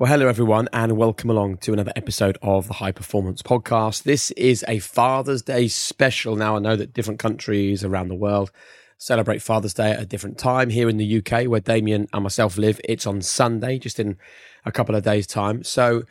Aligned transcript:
Well, 0.00 0.10
hello 0.10 0.28
everyone, 0.28 0.66
and 0.72 0.96
welcome 0.96 1.28
along 1.28 1.58
to 1.58 1.74
another 1.74 1.92
episode 1.94 2.38
of 2.40 2.68
the 2.68 2.72
High 2.72 2.90
Performance 2.90 3.42
Podcast. 3.42 4.04
This 4.04 4.30
is 4.30 4.64
a 4.66 4.78
Father's 4.78 5.42
Day 5.42 5.68
special. 5.68 6.36
Now, 6.36 6.56
I 6.56 6.58
know 6.58 6.74
that 6.74 6.94
different 6.94 7.20
countries 7.20 7.84
around 7.84 8.08
the 8.08 8.14
world 8.14 8.50
celebrate 8.96 9.42
Father's 9.42 9.74
Day 9.74 9.90
at 9.90 10.00
a 10.00 10.06
different 10.06 10.38
time. 10.38 10.70
Here 10.70 10.88
in 10.88 10.96
the 10.96 11.18
UK, 11.18 11.48
where 11.48 11.60
Damian 11.60 12.08
and 12.14 12.22
myself 12.22 12.56
live, 12.56 12.80
it's 12.88 13.06
on 13.06 13.20
Sunday, 13.20 13.78
just 13.78 14.00
in 14.00 14.16
a 14.64 14.72
couple 14.72 14.94
of 14.94 15.04
days' 15.04 15.26
time. 15.26 15.62
So, 15.64 16.04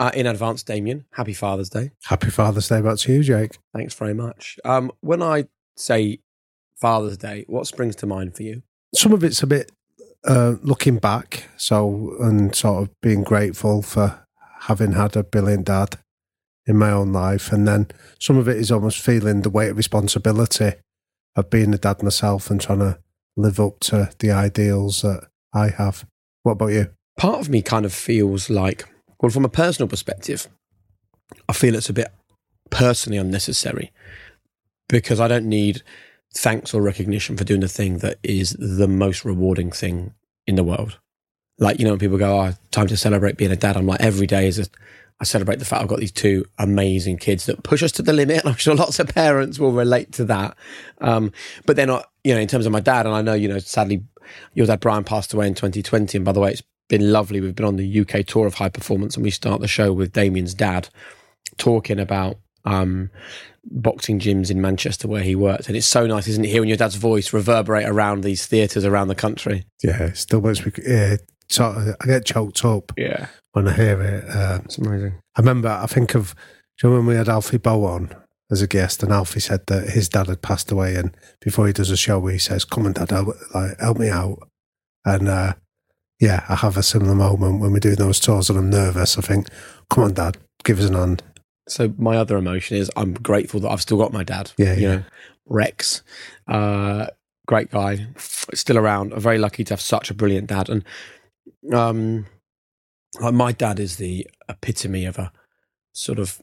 uh, 0.00 0.10
in 0.12 0.26
advance, 0.26 0.64
Damian, 0.64 1.04
happy 1.12 1.34
Father's 1.34 1.70
Day. 1.70 1.92
Happy 2.06 2.30
Father's 2.30 2.68
Day 2.68 2.80
back 2.80 2.98
to 2.98 3.12
you, 3.12 3.22
Jake. 3.22 3.58
Thanks 3.72 3.94
very 3.94 4.14
much. 4.14 4.58
Um, 4.64 4.90
when 5.02 5.22
I 5.22 5.44
say 5.76 6.18
Father's 6.74 7.18
Day, 7.18 7.44
what 7.46 7.68
springs 7.68 7.94
to 7.94 8.06
mind 8.06 8.34
for 8.34 8.42
you? 8.42 8.64
Some 8.92 9.12
of 9.12 9.22
it's 9.22 9.40
a 9.40 9.46
bit 9.46 9.70
uh, 10.26 10.54
looking 10.62 10.98
back, 10.98 11.48
so 11.56 12.16
and 12.20 12.54
sort 12.54 12.82
of 12.82 13.00
being 13.00 13.22
grateful 13.22 13.82
for 13.82 14.26
having 14.62 14.92
had 14.92 15.16
a 15.16 15.22
brilliant 15.22 15.66
dad 15.66 15.98
in 16.66 16.78
my 16.78 16.90
own 16.90 17.12
life, 17.12 17.52
and 17.52 17.68
then 17.68 17.88
some 18.18 18.38
of 18.38 18.48
it 18.48 18.56
is 18.56 18.70
almost 18.70 18.98
feeling 18.98 19.42
the 19.42 19.50
weight 19.50 19.70
of 19.70 19.76
responsibility 19.76 20.72
of 21.36 21.50
being 21.50 21.74
a 21.74 21.78
dad 21.78 22.02
myself 22.02 22.50
and 22.50 22.60
trying 22.60 22.78
to 22.78 22.98
live 23.36 23.60
up 23.60 23.80
to 23.80 24.10
the 24.20 24.30
ideals 24.30 25.02
that 25.02 25.28
I 25.52 25.68
have. 25.68 26.06
What 26.42 26.52
about 26.52 26.68
you? 26.68 26.90
Part 27.16 27.40
of 27.40 27.48
me 27.48 27.62
kind 27.62 27.84
of 27.84 27.92
feels 27.92 28.48
like, 28.48 28.84
well, 29.20 29.30
from 29.30 29.44
a 29.44 29.48
personal 29.48 29.88
perspective, 29.88 30.48
I 31.48 31.52
feel 31.52 31.74
it's 31.74 31.88
a 31.88 31.94
bit 31.94 32.12
personally 32.70 33.18
unnecessary 33.18 33.92
because 34.88 35.20
I 35.20 35.28
don't 35.28 35.46
need 35.46 35.82
thanks 36.34 36.74
or 36.74 36.82
recognition 36.82 37.36
for 37.36 37.44
doing 37.44 37.60
the 37.60 37.68
thing 37.68 37.98
that 37.98 38.18
is 38.22 38.56
the 38.58 38.88
most 38.88 39.24
rewarding 39.24 39.70
thing 39.70 40.14
in 40.46 40.56
the 40.56 40.64
world. 40.64 40.98
Like, 41.58 41.78
you 41.78 41.84
know, 41.84 41.92
when 41.92 42.00
people 42.00 42.18
go, 42.18 42.40
oh, 42.40 42.52
time 42.72 42.88
to 42.88 42.96
celebrate 42.96 43.36
being 43.36 43.52
a 43.52 43.56
dad. 43.56 43.76
I'm 43.76 43.86
like, 43.86 44.00
every 44.00 44.26
day 44.26 44.48
is 44.48 44.58
a, 44.58 44.66
I 45.20 45.24
celebrate 45.24 45.60
the 45.60 45.64
fact 45.64 45.82
I've 45.82 45.88
got 45.88 46.00
these 46.00 46.10
two 46.10 46.44
amazing 46.58 47.18
kids 47.18 47.46
that 47.46 47.62
push 47.62 47.82
us 47.82 47.92
to 47.92 48.02
the 48.02 48.12
limit. 48.12 48.40
And 48.40 48.48
I'm 48.50 48.56
sure 48.56 48.74
lots 48.74 48.98
of 48.98 49.08
parents 49.08 49.58
will 49.58 49.72
relate 49.72 50.12
to 50.14 50.24
that. 50.24 50.56
Um, 51.00 51.32
but 51.64 51.76
not, 51.76 52.10
you 52.24 52.34
know, 52.34 52.40
in 52.40 52.48
terms 52.48 52.66
of 52.66 52.72
my 52.72 52.80
dad, 52.80 53.06
and 53.06 53.14
I 53.14 53.22
know, 53.22 53.34
you 53.34 53.48
know, 53.48 53.58
sadly, 53.58 54.04
your 54.54 54.66
dad, 54.66 54.80
Brian, 54.80 55.04
passed 55.04 55.32
away 55.32 55.46
in 55.46 55.54
2020. 55.54 56.18
And 56.18 56.24
by 56.24 56.32
the 56.32 56.40
way, 56.40 56.50
it's 56.50 56.62
been 56.88 57.12
lovely. 57.12 57.40
We've 57.40 57.54
been 57.54 57.66
on 57.66 57.76
the 57.76 58.00
UK 58.00 58.26
tour 58.26 58.46
of 58.46 58.54
high 58.54 58.68
performance 58.68 59.16
and 59.16 59.24
we 59.24 59.30
start 59.30 59.60
the 59.60 59.68
show 59.68 59.92
with 59.92 60.12
Damian's 60.12 60.54
dad 60.54 60.88
talking 61.56 62.00
about 62.00 62.38
um, 62.64 63.10
boxing 63.64 64.18
gyms 64.20 64.50
in 64.50 64.60
Manchester 64.60 65.08
where 65.08 65.22
he 65.22 65.34
worked. 65.34 65.68
And 65.68 65.76
it's 65.76 65.86
so 65.86 66.06
nice, 66.06 66.26
isn't 66.28 66.44
it, 66.44 66.48
hearing 66.48 66.68
your 66.68 66.76
dad's 66.78 66.94
voice 66.96 67.32
reverberate 67.32 67.86
around 67.86 68.22
these 68.24 68.46
theatres 68.46 68.84
around 68.84 69.08
the 69.08 69.14
country? 69.14 69.64
Yeah, 69.82 70.04
it 70.04 70.16
still 70.16 70.40
makes 70.40 70.64
me, 70.64 70.72
yeah, 70.86 71.16
so 71.48 71.94
I 72.00 72.06
get 72.06 72.24
choked 72.24 72.64
up 72.64 72.92
Yeah. 72.96 73.26
when 73.52 73.68
I 73.68 73.72
hear 73.74 74.00
it. 74.02 74.24
Uh, 74.28 74.58
It's 74.64 74.78
amazing. 74.78 75.14
I 75.36 75.40
remember, 75.40 75.68
I 75.68 75.86
think 75.86 76.14
of, 76.14 76.34
do 76.78 76.88
you 76.88 76.90
know 76.90 76.96
when 76.98 77.06
we 77.06 77.14
had 77.16 77.28
Alfie 77.28 77.58
Boe 77.58 77.84
on 77.84 78.14
as 78.50 78.60
a 78.62 78.66
guest, 78.66 79.02
and 79.02 79.12
Alfie 79.12 79.40
said 79.40 79.60
that 79.68 79.90
his 79.90 80.08
dad 80.08 80.26
had 80.28 80.42
passed 80.42 80.70
away, 80.70 80.94
and 80.96 81.16
before 81.40 81.66
he 81.66 81.72
does 81.72 81.90
a 81.90 81.96
show, 81.96 82.24
he 82.26 82.38
says, 82.38 82.64
"Come 82.64 82.84
on, 82.86 82.92
Dad, 82.92 83.10
help, 83.10 83.34
like, 83.54 83.78
help 83.80 83.98
me 83.98 84.10
out." 84.10 84.48
And 85.04 85.28
uh, 85.28 85.54
yeah, 86.20 86.44
I 86.48 86.56
have 86.56 86.76
a 86.76 86.82
similar 86.82 87.14
moment 87.14 87.60
when 87.60 87.72
we 87.72 87.80
do 87.80 87.96
those 87.96 88.20
tours, 88.20 88.50
and 88.50 88.58
I'm 88.58 88.68
nervous. 88.70 89.16
I 89.16 89.22
think, 89.22 89.48
"Come 89.88 90.04
on, 90.04 90.12
Dad, 90.14 90.36
give 90.62 90.78
us 90.78 90.84
an 90.86 90.94
hand." 90.94 91.22
So 91.68 91.94
my 91.96 92.16
other 92.16 92.36
emotion 92.36 92.76
is 92.76 92.90
I'm 92.96 93.14
grateful 93.14 93.60
that 93.60 93.70
I've 93.70 93.80
still 93.82 93.98
got 93.98 94.12
my 94.12 94.22
dad. 94.24 94.52
Yeah, 94.58 94.74
you 94.74 94.82
yeah. 94.82 94.94
know, 94.96 95.04
Rex, 95.46 96.02
uh, 96.48 97.06
great 97.46 97.70
guy, 97.70 98.06
still 98.16 98.78
around. 98.78 99.12
I'm 99.12 99.20
very 99.20 99.38
lucky 99.38 99.64
to 99.64 99.72
have 99.74 99.80
such 99.80 100.10
a 100.10 100.14
brilliant 100.14 100.48
dad, 100.48 100.68
and 100.68 100.84
um, 101.72 102.26
like 103.20 103.34
my 103.34 103.52
dad 103.52 103.78
is 103.80 103.96
the 103.96 104.26
epitome 104.48 105.04
of 105.06 105.18
a 105.18 105.32
sort 105.92 106.18
of 106.18 106.42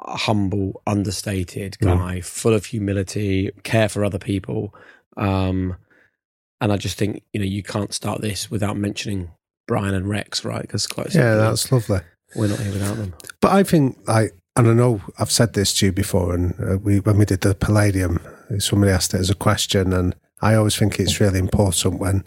humble, 0.00 0.80
understated 0.86 1.76
Mm. 1.80 1.98
guy, 1.98 2.20
full 2.20 2.54
of 2.54 2.66
humility, 2.66 3.50
care 3.62 3.88
for 3.88 4.04
other 4.04 4.18
people. 4.18 4.74
Um, 5.16 5.76
and 6.60 6.72
I 6.72 6.76
just 6.76 6.96
think 6.98 7.22
you 7.32 7.40
know 7.40 7.46
you 7.46 7.62
can't 7.62 7.92
start 7.92 8.20
this 8.22 8.50
without 8.50 8.76
mentioning 8.76 9.30
Brian 9.66 9.94
and 9.94 10.08
Rex, 10.08 10.44
right? 10.44 10.62
Because 10.62 10.86
quite 10.86 11.14
Yeah, 11.14 11.34
that's 11.34 11.70
lovely. 11.72 12.00
we're 12.34 12.48
not 12.48 12.60
here 12.60 12.72
without 12.72 12.96
them. 12.96 13.14
But 13.40 13.52
I 13.52 13.62
think, 13.62 13.98
like, 14.06 14.32
and 14.56 14.68
I 14.68 14.72
know 14.72 15.02
I've 15.18 15.30
said 15.30 15.52
this 15.52 15.74
to 15.74 15.86
you 15.86 15.92
before, 15.92 16.34
and 16.34 16.54
uh, 16.60 16.78
we 16.78 17.00
when 17.00 17.18
we 17.18 17.24
did 17.24 17.42
the 17.42 17.54
Palladium, 17.54 18.20
somebody 18.58 18.92
asked 18.92 19.14
it 19.14 19.20
as 19.20 19.30
a 19.30 19.34
question, 19.34 19.92
and 19.92 20.14
I 20.40 20.54
always 20.54 20.76
think 20.76 20.98
it's 20.98 21.20
really 21.20 21.38
important 21.38 22.00
when, 22.00 22.24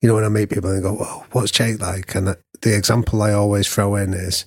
you 0.00 0.08
know, 0.08 0.14
when 0.14 0.24
I 0.24 0.28
meet 0.28 0.50
people 0.50 0.70
and 0.70 0.78
they 0.78 0.82
go, 0.82 0.94
"Well, 0.94 1.26
what's 1.32 1.50
Jake 1.50 1.80
like?" 1.80 2.14
and 2.14 2.28
uh, 2.28 2.34
the 2.62 2.76
example 2.76 3.22
I 3.22 3.32
always 3.32 3.72
throw 3.72 3.94
in 3.96 4.14
is, 4.14 4.46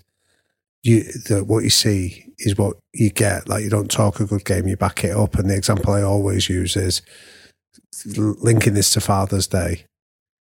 you 0.84 1.04
the, 1.04 1.44
what 1.46 1.64
you 1.64 1.70
see 1.70 2.26
is 2.40 2.58
what 2.58 2.78
you 2.94 3.10
get. 3.10 3.48
Like, 3.48 3.64
you 3.64 3.70
don't 3.70 3.92
talk 3.92 4.20
a 4.20 4.26
good 4.26 4.46
game, 4.46 4.68
you 4.68 4.78
back 4.78 5.04
it 5.04 5.16
up. 5.16 5.36
And 5.36 5.50
the 5.50 5.56
example 5.56 5.94
I 5.94 6.02
always 6.02 6.50
use 6.50 6.76
is 6.76 7.02
linking 8.06 8.74
this 8.74 8.92
to 8.94 9.02
Father's 9.02 9.48
Day. 9.48 9.86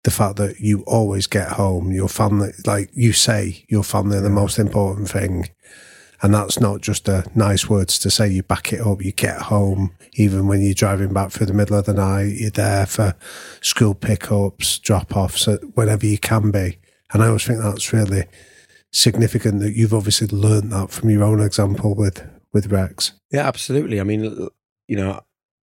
The 0.03 0.12
fact 0.12 0.36
that 0.38 0.59
you 0.59 0.83
always 0.86 1.27
get 1.27 1.50
home, 1.50 1.92
your 1.92 2.09
family, 2.09 2.51
like 2.65 2.89
you 2.94 3.13
say, 3.13 3.65
your 3.69 3.83
family 3.83 4.18
are 4.18 4.21
the 4.21 4.30
most 4.30 4.59
important 4.59 5.09
thing. 5.09 5.50
And 6.23 6.33
that's 6.33 6.61
not 6.61 6.79
just 6.79 7.09
a 7.09 7.29
nice 7.35 7.69
words 7.69 7.99
to 7.99 8.09
say, 8.09 8.29
you 8.29 8.43
back 8.43 8.71
it 8.71 8.79
up, 8.79 9.03
you 9.03 9.11
get 9.11 9.41
home, 9.41 9.93
even 10.13 10.47
when 10.47 10.61
you're 10.61 10.73
driving 10.73 11.11
back 11.11 11.31
through 11.31 11.47
the 11.47 11.53
middle 11.53 11.77
of 11.77 11.85
the 11.85 11.93
night, 11.93 12.37
you're 12.37 12.49
there 12.49 12.85
for 12.85 13.13
school 13.59 13.93
pickups, 13.93 14.79
drop 14.79 15.17
offs, 15.17 15.49
uh, 15.49 15.57
whenever 15.73 16.05
you 16.05 16.17
can 16.17 16.49
be. 16.49 16.79
And 17.11 17.21
I 17.21 17.27
always 17.27 17.45
think 17.45 17.59
that's 17.61 17.91
really 17.91 18.23
significant 18.91 19.59
that 19.59 19.75
you've 19.75 19.93
obviously 19.93 20.27
learned 20.27 20.71
that 20.71 20.91
from 20.91 21.09
your 21.09 21.25
own 21.25 21.41
example 21.41 21.93
with, 21.93 22.25
with 22.53 22.71
Rex. 22.71 23.11
Yeah, 23.29 23.45
absolutely. 23.45 23.99
I 23.99 24.03
mean, 24.03 24.47
you 24.87 24.95
know, 24.95 25.19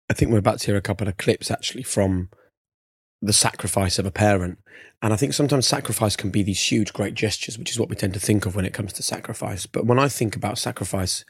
I 0.08 0.14
think 0.14 0.30
we're 0.30 0.38
about 0.38 0.60
to 0.60 0.66
hear 0.66 0.76
a 0.76 0.82
couple 0.82 1.08
of 1.08 1.18
clips 1.18 1.50
actually 1.50 1.82
from 1.82 2.30
the 3.20 3.32
sacrifice 3.32 3.98
of 3.98 4.06
a 4.06 4.10
parent. 4.10 4.58
And 5.02 5.12
I 5.12 5.16
think 5.16 5.32
sometimes 5.32 5.66
sacrifice 5.66 6.16
can 6.16 6.30
be 6.30 6.42
these 6.42 6.70
huge, 6.70 6.92
great 6.92 7.14
gestures, 7.14 7.58
which 7.58 7.70
is 7.70 7.78
what 7.78 7.88
we 7.88 7.96
tend 7.96 8.14
to 8.14 8.20
think 8.20 8.46
of 8.46 8.56
when 8.56 8.64
it 8.64 8.72
comes 8.72 8.92
to 8.94 9.02
sacrifice. 9.02 9.66
But 9.66 9.86
when 9.86 9.98
I 9.98 10.08
think 10.08 10.36
about 10.36 10.58
sacrifice 10.58 11.24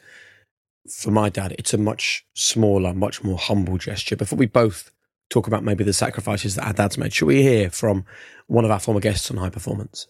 for 0.91 1.11
my 1.11 1.29
dad, 1.29 1.53
it's 1.57 1.73
a 1.73 1.77
much 1.77 2.25
smaller, 2.33 2.93
much 2.93 3.23
more 3.23 3.37
humble 3.37 3.77
gesture. 3.77 4.15
Before 4.15 4.37
we 4.37 4.45
both 4.45 4.91
talk 5.29 5.47
about 5.47 5.63
maybe 5.63 5.83
the 5.83 5.93
sacrifices 5.93 6.55
that 6.55 6.65
our 6.65 6.73
dads 6.73 6.97
made, 6.97 7.13
should 7.13 7.27
we 7.27 7.43
hear 7.43 7.69
from 7.69 8.05
one 8.47 8.65
of 8.65 8.71
our 8.71 8.79
former 8.79 8.99
guests 8.99 9.29
on 9.29 9.37
high 9.37 9.49
performance? 9.49 10.07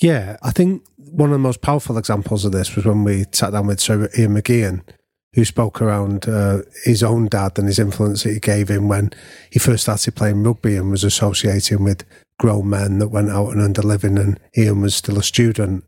Yeah, 0.00 0.36
I 0.42 0.50
think 0.50 0.82
one 0.96 1.30
of 1.30 1.34
the 1.34 1.38
most 1.38 1.62
powerful 1.62 1.96
examples 1.96 2.44
of 2.44 2.52
this 2.52 2.74
was 2.76 2.84
when 2.84 3.04
we 3.04 3.24
sat 3.32 3.52
down 3.52 3.66
with 3.66 3.80
Sir 3.80 4.10
Ian 4.18 4.34
McGeechan, 4.34 4.82
who 5.36 5.44
spoke 5.44 5.82
around 5.82 6.26
uh, 6.28 6.62
his 6.84 7.02
own 7.02 7.26
dad 7.26 7.58
and 7.58 7.68
his 7.68 7.78
influence 7.78 8.22
that 8.22 8.32
he 8.32 8.40
gave 8.40 8.70
him 8.70 8.88
when 8.88 9.10
he 9.50 9.58
first 9.58 9.82
started 9.82 10.14
playing 10.14 10.42
rugby 10.42 10.76
and 10.76 10.90
was 10.90 11.04
associating 11.04 11.84
with 11.84 12.04
grown 12.38 12.70
men 12.70 12.98
that 12.98 13.08
went 13.08 13.28
out 13.28 13.50
and 13.50 13.60
under 13.60 13.82
living, 13.82 14.16
and 14.16 14.40
Ian 14.56 14.80
was 14.80 14.96
still 14.96 15.18
a 15.18 15.22
student. 15.22 15.84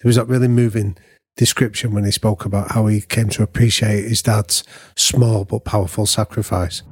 There 0.00 0.08
was 0.08 0.16
that 0.16 0.28
really 0.28 0.48
moving 0.48 0.98
description 1.34 1.94
when 1.94 2.04
he 2.04 2.10
spoke 2.10 2.44
about 2.44 2.72
how 2.72 2.88
he 2.88 3.00
came 3.00 3.30
to 3.30 3.42
appreciate 3.42 4.04
his 4.04 4.20
dad's 4.20 4.64
small 4.96 5.46
but 5.46 5.64
powerful 5.64 6.04
sacrifice. 6.04 6.82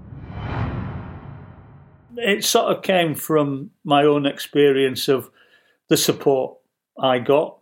It 2.17 2.43
sort 2.43 2.75
of 2.75 2.83
came 2.83 3.15
from 3.15 3.71
my 3.85 4.05
own 4.05 4.25
experience 4.25 5.09
of 5.09 5.29
the 5.91 5.99
support 5.99 6.57
I 6.99 7.19
got 7.19 7.59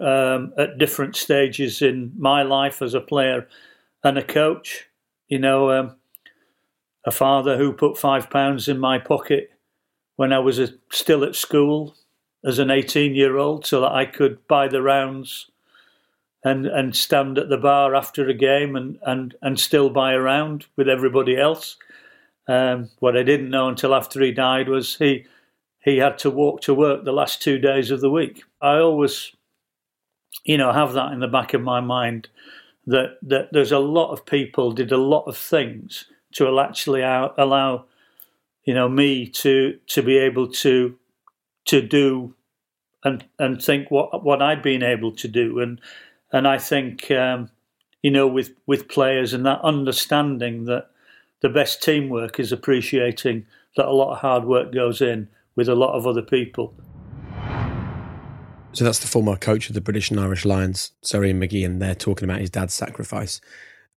um, 0.00 0.52
at 0.58 0.78
different 0.78 1.14
stages 1.14 1.80
in 1.80 2.12
my 2.18 2.42
life 2.42 2.82
as 2.82 2.94
a 2.94 3.00
player 3.00 3.46
and 4.04 4.18
a 4.18 4.22
coach. 4.22 4.86
You 5.26 5.38
know, 5.38 5.70
um, 5.70 5.96
a 7.04 7.10
father 7.10 7.56
who 7.56 7.72
put 7.72 7.98
five 7.98 8.30
pounds 8.30 8.68
in 8.68 8.78
my 8.78 8.98
pocket 8.98 9.50
when 10.16 10.32
I 10.32 10.38
was 10.38 10.58
a, 10.58 10.68
still 10.90 11.24
at 11.24 11.34
school 11.34 11.94
as 12.44 12.58
an 12.58 12.70
18 12.70 13.14
year 13.14 13.36
old 13.36 13.66
so 13.66 13.80
that 13.80 13.92
I 13.92 14.04
could 14.04 14.46
buy 14.46 14.68
the 14.68 14.82
rounds 14.82 15.50
and, 16.44 16.66
and 16.66 16.94
stand 16.94 17.38
at 17.38 17.48
the 17.48 17.56
bar 17.56 17.94
after 17.94 18.28
a 18.28 18.34
game 18.34 18.76
and, 18.76 18.98
and, 19.02 19.34
and 19.40 19.58
still 19.58 19.88
buy 19.90 20.12
a 20.12 20.20
round 20.20 20.66
with 20.76 20.88
everybody 20.88 21.36
else. 21.36 21.76
Um, 22.46 22.90
what 22.98 23.16
I 23.16 23.22
didn't 23.22 23.50
know 23.50 23.68
until 23.68 23.94
after 23.94 24.20
he 24.20 24.30
died 24.30 24.68
was 24.68 24.96
he 24.96 25.24
he 25.82 25.98
had 25.98 26.16
to 26.18 26.30
walk 26.30 26.62
to 26.62 26.72
work 26.72 27.04
the 27.04 27.12
last 27.12 27.42
two 27.42 27.58
days 27.58 27.90
of 27.90 28.00
the 28.00 28.10
week. 28.10 28.42
I 28.62 28.78
always, 28.78 29.32
you 30.42 30.56
know, 30.56 30.72
have 30.72 30.94
that 30.94 31.12
in 31.12 31.20
the 31.20 31.28
back 31.28 31.52
of 31.52 31.60
my 31.60 31.80
mind 31.80 32.28
that 32.86 33.18
that 33.22 33.48
there's 33.52 33.72
a 33.72 33.78
lot 33.78 34.12
of 34.12 34.26
people 34.26 34.72
did 34.72 34.92
a 34.92 34.96
lot 34.96 35.24
of 35.24 35.36
things 35.36 36.06
to 36.32 36.58
actually 36.58 37.02
allow, 37.02 37.84
you 38.64 38.74
know, 38.74 38.88
me 38.88 39.26
to 39.28 39.78
to 39.86 40.02
be 40.02 40.18
able 40.18 40.48
to 40.48 40.96
to 41.66 41.80
do 41.80 42.34
and 43.04 43.24
and 43.38 43.62
think 43.62 43.90
what 43.90 44.24
what 44.24 44.42
I'd 44.42 44.62
been 44.62 44.82
able 44.82 45.12
to 45.12 45.28
do 45.28 45.60
and 45.60 45.80
and 46.32 46.48
I 46.48 46.58
think 46.58 47.10
um, 47.10 47.50
you 48.02 48.10
know 48.10 48.26
with 48.26 48.52
with 48.66 48.88
players 48.88 49.32
and 49.32 49.46
that 49.46 49.60
understanding 49.62 50.64
that 50.64 50.90
the 51.40 51.48
best 51.48 51.82
teamwork 51.82 52.40
is 52.40 52.52
appreciating 52.52 53.46
that 53.76 53.86
a 53.86 53.92
lot 53.92 54.12
of 54.12 54.18
hard 54.18 54.44
work 54.44 54.72
goes 54.72 55.00
in 55.00 55.28
with 55.56 55.68
a 55.68 55.74
lot 55.74 55.94
of 55.94 56.06
other 56.06 56.22
people. 56.22 56.74
So 58.74 58.84
that's 58.84 58.98
the 58.98 59.06
former 59.06 59.36
coach 59.36 59.68
of 59.68 59.74
the 59.74 59.80
British 59.80 60.10
and 60.10 60.18
Irish 60.18 60.44
Lions, 60.44 60.92
Sir 61.02 61.24
Ian 61.24 61.42
and 61.42 61.80
they're 61.80 61.94
talking 61.94 62.28
about 62.28 62.40
his 62.40 62.50
dad's 62.50 62.74
sacrifice. 62.74 63.40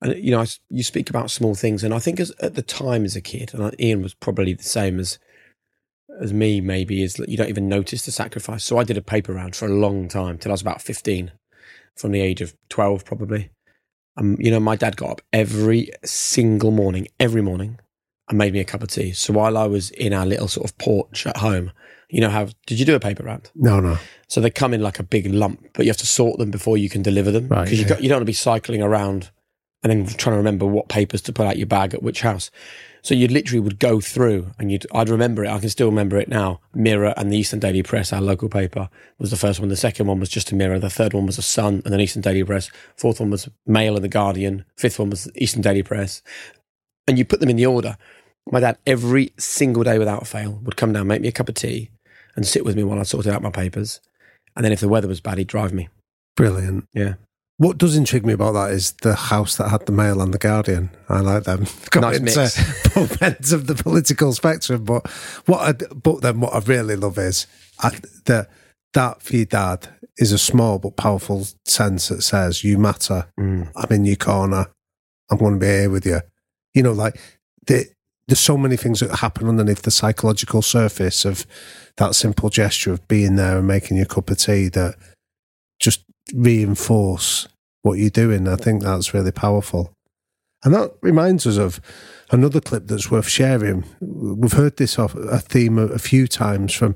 And, 0.01 0.15
you 0.17 0.31
know, 0.31 0.41
I, 0.41 0.47
you 0.69 0.83
speak 0.83 1.09
about 1.09 1.31
small 1.31 1.55
things. 1.55 1.81
And 1.81 1.93
I 1.93 1.99
think 1.99 2.19
as, 2.19 2.31
at 2.41 2.55
the 2.55 2.61
time 2.61 3.05
as 3.05 3.15
a 3.15 3.21
kid, 3.21 3.53
and 3.53 3.73
Ian 3.79 4.01
was 4.01 4.13
probably 4.13 4.53
the 4.53 4.63
same 4.63 4.99
as 4.99 5.17
as 6.21 6.33
me, 6.33 6.61
maybe, 6.61 7.03
is 7.03 7.15
that 7.15 7.29
you 7.29 7.37
don't 7.37 7.49
even 7.49 7.67
notice 7.67 8.05
the 8.05 8.11
sacrifice. 8.11 8.63
So 8.63 8.77
I 8.77 8.83
did 8.83 8.97
a 8.97 9.01
paper 9.01 9.33
round 9.33 9.55
for 9.55 9.65
a 9.65 9.73
long 9.73 10.07
time, 10.07 10.37
till 10.37 10.51
I 10.51 10.53
was 10.53 10.61
about 10.61 10.81
15, 10.81 11.31
from 11.95 12.11
the 12.11 12.21
age 12.21 12.41
of 12.41 12.55
12, 12.69 13.05
probably. 13.05 13.49
Um, 14.17 14.37
you 14.39 14.49
know, 14.49 14.59
my 14.59 14.75
dad 14.75 14.95
got 14.95 15.09
up 15.09 15.21
every 15.33 15.89
single 16.05 16.71
morning, 16.71 17.07
every 17.19 17.41
morning, 17.41 17.79
and 18.29 18.37
made 18.37 18.53
me 18.53 18.59
a 18.59 18.65
cup 18.65 18.81
of 18.81 18.89
tea. 18.89 19.11
So 19.11 19.33
while 19.33 19.57
I 19.57 19.65
was 19.67 19.91
in 19.91 20.13
our 20.13 20.25
little 20.25 20.47
sort 20.47 20.69
of 20.69 20.77
porch 20.77 21.27
at 21.27 21.37
home, 21.37 21.71
you 22.09 22.21
know 22.21 22.29
how 22.29 22.47
did 22.65 22.79
you 22.79 22.85
do 22.85 22.95
a 22.95 22.99
paper 22.99 23.23
round? 23.23 23.51
No, 23.55 23.79
no. 23.79 23.97
So 24.27 24.41
they 24.41 24.49
come 24.49 24.73
in 24.73 24.81
like 24.81 24.99
a 24.99 25.03
big 25.03 25.27
lump, 25.27 25.67
but 25.73 25.85
you 25.85 25.89
have 25.89 25.97
to 25.97 26.07
sort 26.07 26.39
them 26.39 26.51
before 26.51 26.77
you 26.77 26.89
can 26.89 27.01
deliver 27.01 27.31
them 27.31 27.47
Right, 27.47 27.63
because 27.63 27.79
you 27.79 27.85
yeah. 27.87 27.97
you 27.99 28.09
don't 28.09 28.17
want 28.17 28.21
to 28.21 28.25
be 28.25 28.33
cycling 28.33 28.81
around 28.81 29.29
and 29.83 29.91
then 29.91 30.05
trying 30.17 30.33
to 30.33 30.37
remember 30.37 30.65
what 30.65 30.87
papers 30.87 31.21
to 31.23 31.33
put 31.33 31.45
out 31.45 31.57
your 31.57 31.67
bag 31.67 31.93
at 31.93 32.01
which 32.01 32.21
house. 32.21 32.49
So 33.03 33.13
you 33.13 33.27
literally 33.27 33.59
would 33.59 33.77
go 33.77 34.01
through 34.01 34.47
and 34.57 34.71
you'd 34.71 34.87
I'd 34.91 35.09
remember 35.09 35.45
it. 35.45 35.49
I 35.49 35.59
can 35.59 35.69
still 35.69 35.89
remember 35.89 36.17
it 36.17 36.27
now. 36.27 36.59
Mirror 36.73 37.13
and 37.17 37.31
the 37.31 37.37
Eastern 37.37 37.59
Daily 37.59 37.83
Press, 37.83 38.11
our 38.11 38.21
local 38.21 38.49
paper, 38.49 38.89
was 39.19 39.29
the 39.29 39.37
first 39.37 39.59
one. 39.59 39.69
The 39.69 39.75
second 39.75 40.07
one 40.07 40.19
was 40.19 40.29
just 40.29 40.51
a 40.51 40.55
Mirror. 40.55 40.79
The 40.79 40.89
third 40.89 41.13
one 41.13 41.27
was 41.27 41.37
a 41.37 41.43
Sun 41.43 41.83
and 41.85 41.93
then 41.93 42.01
Eastern 42.01 42.23
Daily 42.23 42.43
Press. 42.43 42.71
Fourth 42.97 43.19
one 43.19 43.29
was 43.29 43.47
Mail 43.67 43.95
and 43.95 44.03
the 44.03 44.09
Guardian. 44.09 44.65
Fifth 44.75 44.97
one 44.97 45.11
was 45.11 45.29
Eastern 45.35 45.61
Daily 45.61 45.83
Press. 45.83 46.23
And 47.07 47.19
you 47.19 47.25
put 47.25 47.39
them 47.39 47.49
in 47.49 47.57
the 47.57 47.67
order. 47.67 47.95
My 48.51 48.59
dad, 48.59 48.77
every 48.85 49.33
single 49.37 49.83
day 49.83 49.97
without 49.97 50.27
fail, 50.27 50.59
would 50.63 50.77
come 50.77 50.93
down, 50.93 51.07
make 51.07 51.21
me 51.21 51.27
a 51.27 51.31
cup 51.31 51.49
of 51.49 51.55
tea, 51.55 51.89
and 52.35 52.45
sit 52.45 52.63
with 52.63 52.75
me 52.75 52.83
while 52.83 52.99
I 52.99 53.03
sorted 53.03 53.33
out 53.33 53.41
my 53.41 53.49
papers. 53.49 53.99
And 54.55 54.63
then 54.63 54.71
if 54.71 54.79
the 54.79 54.87
weather 54.87 55.07
was 55.07 55.21
bad, 55.21 55.37
he'd 55.37 55.47
drive 55.47 55.73
me. 55.73 55.89
Brilliant. 56.35 56.87
Yeah. 56.93 57.15
What 57.57 57.77
does 57.77 57.95
intrigue 57.95 58.25
me 58.25 58.33
about 58.33 58.51
that 58.53 58.71
is 58.71 58.91
the 59.01 59.15
house 59.15 59.55
that 59.55 59.69
had 59.69 59.85
the 59.85 59.93
Mail 59.93 60.21
and 60.21 60.33
the 60.33 60.37
Guardian. 60.37 60.89
I 61.07 61.21
like 61.21 61.45
them. 61.45 61.65
Got 61.89 62.01
Nice 62.01 62.19
mix. 62.19 62.93
both 62.93 63.21
ends 63.21 63.53
of 63.53 63.67
the 63.67 63.75
political 63.75 64.33
spectrum. 64.33 64.83
But 64.83 65.09
what, 65.45 65.61
I, 65.61 65.71
but 65.93 66.21
then 66.21 66.41
what 66.41 66.53
I 66.53 66.59
really 66.59 66.97
love 66.97 67.17
is 67.17 67.47
I, 67.79 67.97
that 68.25 68.49
that 68.93 69.21
for 69.21 69.35
your 69.35 69.45
dad 69.45 69.89
is 70.17 70.31
a 70.31 70.37
small 70.37 70.79
but 70.79 70.95
powerful 70.95 71.45
sense 71.65 72.09
that 72.09 72.23
says 72.23 72.63
you 72.63 72.77
matter. 72.77 73.27
Mm. 73.39 73.69
I'm 73.75 73.91
in 73.91 74.05
your 74.05 74.15
corner. 74.15 74.67
I'm 75.29 75.37
going 75.37 75.53
to 75.53 75.59
be 75.59 75.67
here 75.67 75.89
with 75.89 76.05
you. 76.05 76.21
You 76.73 76.83
know, 76.83 76.93
like 76.93 77.19
the, 77.67 77.85
there's 78.27 78.39
so 78.39 78.57
many 78.57 78.75
things 78.75 78.99
that 78.99 79.17
happen 79.17 79.47
underneath 79.47 79.83
the 79.83 79.91
psychological 79.91 80.61
surface 80.61 81.25
of 81.25 81.45
that 81.97 82.15
simple 82.15 82.49
gesture 82.49 82.91
of 82.91 83.07
being 83.07 83.35
there 83.35 83.57
and 83.57 83.67
making 83.67 83.97
your 83.97 84.05
cup 84.05 84.29
of 84.29 84.37
tea 84.37 84.67
that 84.69 84.95
just 85.79 86.03
reinforce 86.33 87.47
what 87.83 87.99
you're 87.99 88.09
doing. 88.09 88.47
I 88.47 88.55
think 88.55 88.81
that's 88.81 89.13
really 89.13 89.31
powerful. 89.31 89.93
And 90.63 90.73
that 90.73 90.93
reminds 91.01 91.45
us 91.45 91.57
of 91.57 91.79
another 92.31 92.59
clip 92.59 92.87
that's 92.87 93.11
worth 93.11 93.27
sharing. 93.27 93.83
We've 94.01 94.53
heard 94.53 94.77
this 94.77 94.97
off 94.97 95.13
a 95.13 95.37
theme 95.39 95.77
a, 95.77 95.99
few 95.99 96.27
times 96.27 96.73
from 96.73 96.95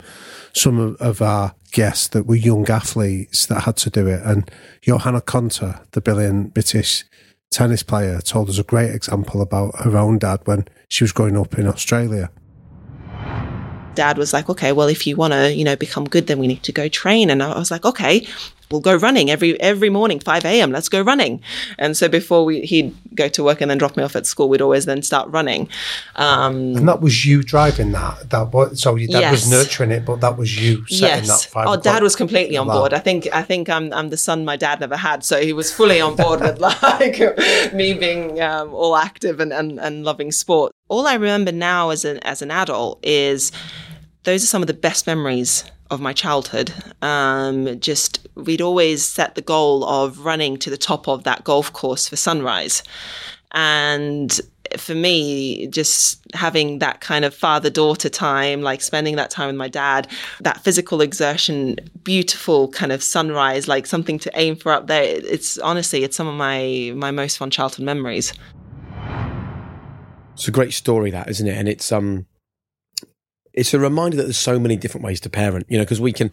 some 0.53 0.97
of, 0.99 1.21
our 1.21 1.53
guests 1.71 2.07
that 2.07 2.25
were 2.25 2.35
young 2.35 2.67
athletes 2.67 3.45
that 3.45 3.61
had 3.61 3.77
to 3.77 3.91
do 3.91 4.07
it. 4.07 4.23
And 4.23 4.49
Johanna 4.81 5.21
Konta, 5.21 5.85
the 5.91 6.01
brilliant 6.01 6.55
British 6.55 7.03
tennis 7.51 7.83
player, 7.83 8.19
told 8.21 8.49
us 8.49 8.59
a 8.59 8.63
great 8.63 8.91
example 8.91 9.41
about 9.41 9.75
her 9.81 9.97
own 9.97 10.17
dad 10.17 10.41
when 10.45 10.67
she 10.87 11.03
was 11.03 11.11
growing 11.11 11.37
up 11.37 11.57
in 11.57 11.67
Australia. 11.67 12.29
dad 13.95 14.17
was 14.17 14.33
like, 14.33 14.49
okay, 14.49 14.71
well, 14.71 14.87
if 14.87 15.05
you 15.05 15.15
want 15.15 15.33
to, 15.33 15.53
you 15.53 15.63
know, 15.63 15.75
become 15.75 16.05
good, 16.05 16.27
then 16.27 16.39
we 16.39 16.47
need 16.47 16.63
to 16.63 16.71
go 16.71 16.87
train. 16.87 17.29
And 17.29 17.43
I 17.43 17.57
was 17.57 17.71
like, 17.71 17.85
okay, 17.85 18.25
we'll 18.71 18.81
go 18.81 18.95
running 18.95 19.29
every 19.29 19.59
every 19.59 19.89
morning, 19.89 20.19
5 20.19 20.45
a.m. 20.45 20.71
Let's 20.71 20.89
go 20.89 21.01
running. 21.01 21.41
And 21.77 21.97
so 21.97 22.07
before 22.07 22.45
we, 22.45 22.61
he'd 22.61 22.95
go 23.15 23.27
to 23.29 23.43
work 23.43 23.61
and 23.61 23.69
then 23.69 23.77
drop 23.77 23.97
me 23.97 24.03
off 24.03 24.15
at 24.15 24.25
school, 24.25 24.49
we'd 24.49 24.61
always 24.61 24.85
then 24.85 25.01
start 25.01 25.29
running. 25.29 25.69
Um, 26.15 26.75
And 26.75 26.87
that 26.87 27.01
was 27.01 27.25
you 27.25 27.43
driving 27.43 27.91
that. 27.93 28.29
That 28.29 28.53
was 28.53 28.81
so 28.81 28.95
your 28.95 29.09
dad 29.09 29.31
was 29.31 29.49
nurturing 29.49 29.91
it, 29.91 30.05
but 30.05 30.21
that 30.21 30.37
was 30.37 30.61
you 30.61 30.85
setting 30.87 31.27
that 31.27 31.27
yes. 31.27 31.45
five. 31.45 31.67
Oh, 31.67 31.77
dad 31.77 32.03
was 32.03 32.15
completely 32.15 32.57
on 32.57 32.67
board. 32.67 32.93
I 32.93 32.99
think 32.99 33.27
I 33.33 33.43
think 33.43 33.69
I'm 33.69 33.91
I'm 33.93 34.09
the 34.09 34.17
son 34.17 34.45
my 34.45 34.57
dad 34.57 34.79
never 34.79 34.97
had, 34.97 35.23
so 35.23 35.41
he 35.41 35.53
was 35.53 35.71
fully 35.73 36.01
on 36.01 36.15
board 36.15 36.41
with 36.41 36.59
like 36.59 37.19
me 37.73 37.93
being 37.93 38.41
um, 38.41 38.73
all 38.73 38.95
active 38.95 39.39
and, 39.39 39.51
and 39.51 39.79
and 39.79 40.03
loving 40.03 40.31
sport. 40.31 40.71
All 40.87 41.07
I 41.07 41.13
remember 41.15 41.51
now 41.51 41.89
as 41.89 42.05
an 42.05 42.19
as 42.19 42.41
an 42.41 42.51
adult 42.51 42.99
is 43.03 43.51
those 44.23 44.43
are 44.43 44.47
some 44.47 44.61
of 44.61 44.67
the 44.67 44.73
best 44.73 45.07
memories 45.07 45.63
of 45.89 45.99
my 46.01 46.13
childhood. 46.13 46.73
Um, 47.01 47.79
just 47.79 48.27
we'd 48.35 48.61
always 48.61 49.05
set 49.05 49.35
the 49.35 49.41
goal 49.41 49.83
of 49.85 50.19
running 50.19 50.57
to 50.57 50.69
the 50.69 50.77
top 50.77 51.07
of 51.07 51.23
that 51.23 51.43
golf 51.43 51.73
course 51.73 52.07
for 52.07 52.15
sunrise, 52.15 52.83
and 53.51 54.39
for 54.77 54.93
me, 54.93 55.67
just 55.67 56.21
having 56.35 56.79
that 56.79 57.01
kind 57.01 57.25
of 57.25 57.33
father 57.33 57.69
daughter 57.69 58.09
time, 58.09 58.61
like 58.61 58.81
spending 58.81 59.15
that 59.15 59.31
time 59.31 59.47
with 59.47 59.55
my 59.55 59.67
dad, 59.67 60.07
that 60.41 60.61
physical 60.63 61.01
exertion, 61.01 61.75
beautiful 62.03 62.67
kind 62.69 62.91
of 62.91 63.01
sunrise, 63.01 63.67
like 63.67 63.87
something 63.87 64.19
to 64.19 64.31
aim 64.35 64.55
for 64.55 64.71
up 64.71 64.87
there. 64.87 65.03
It's 65.03 65.57
honestly, 65.57 66.03
it's 66.03 66.15
some 66.15 66.27
of 66.27 66.35
my 66.35 66.93
my 66.95 67.11
most 67.11 67.37
fun 67.37 67.49
childhood 67.49 67.85
memories. 67.85 68.33
It's 70.33 70.47
a 70.47 70.51
great 70.51 70.73
story, 70.73 71.11
that 71.11 71.29
isn't 71.29 71.47
it? 71.47 71.57
And 71.57 71.67
it's 71.67 71.91
um, 71.91 72.25
it's 73.53 73.73
a 73.73 73.79
reminder 73.79 74.17
that 74.17 74.23
there's 74.23 74.37
so 74.37 74.59
many 74.59 74.75
different 74.75 75.05
ways 75.05 75.19
to 75.21 75.29
parent. 75.29 75.65
You 75.69 75.77
know, 75.77 75.83
because 75.83 76.01
we 76.01 76.13
can, 76.13 76.31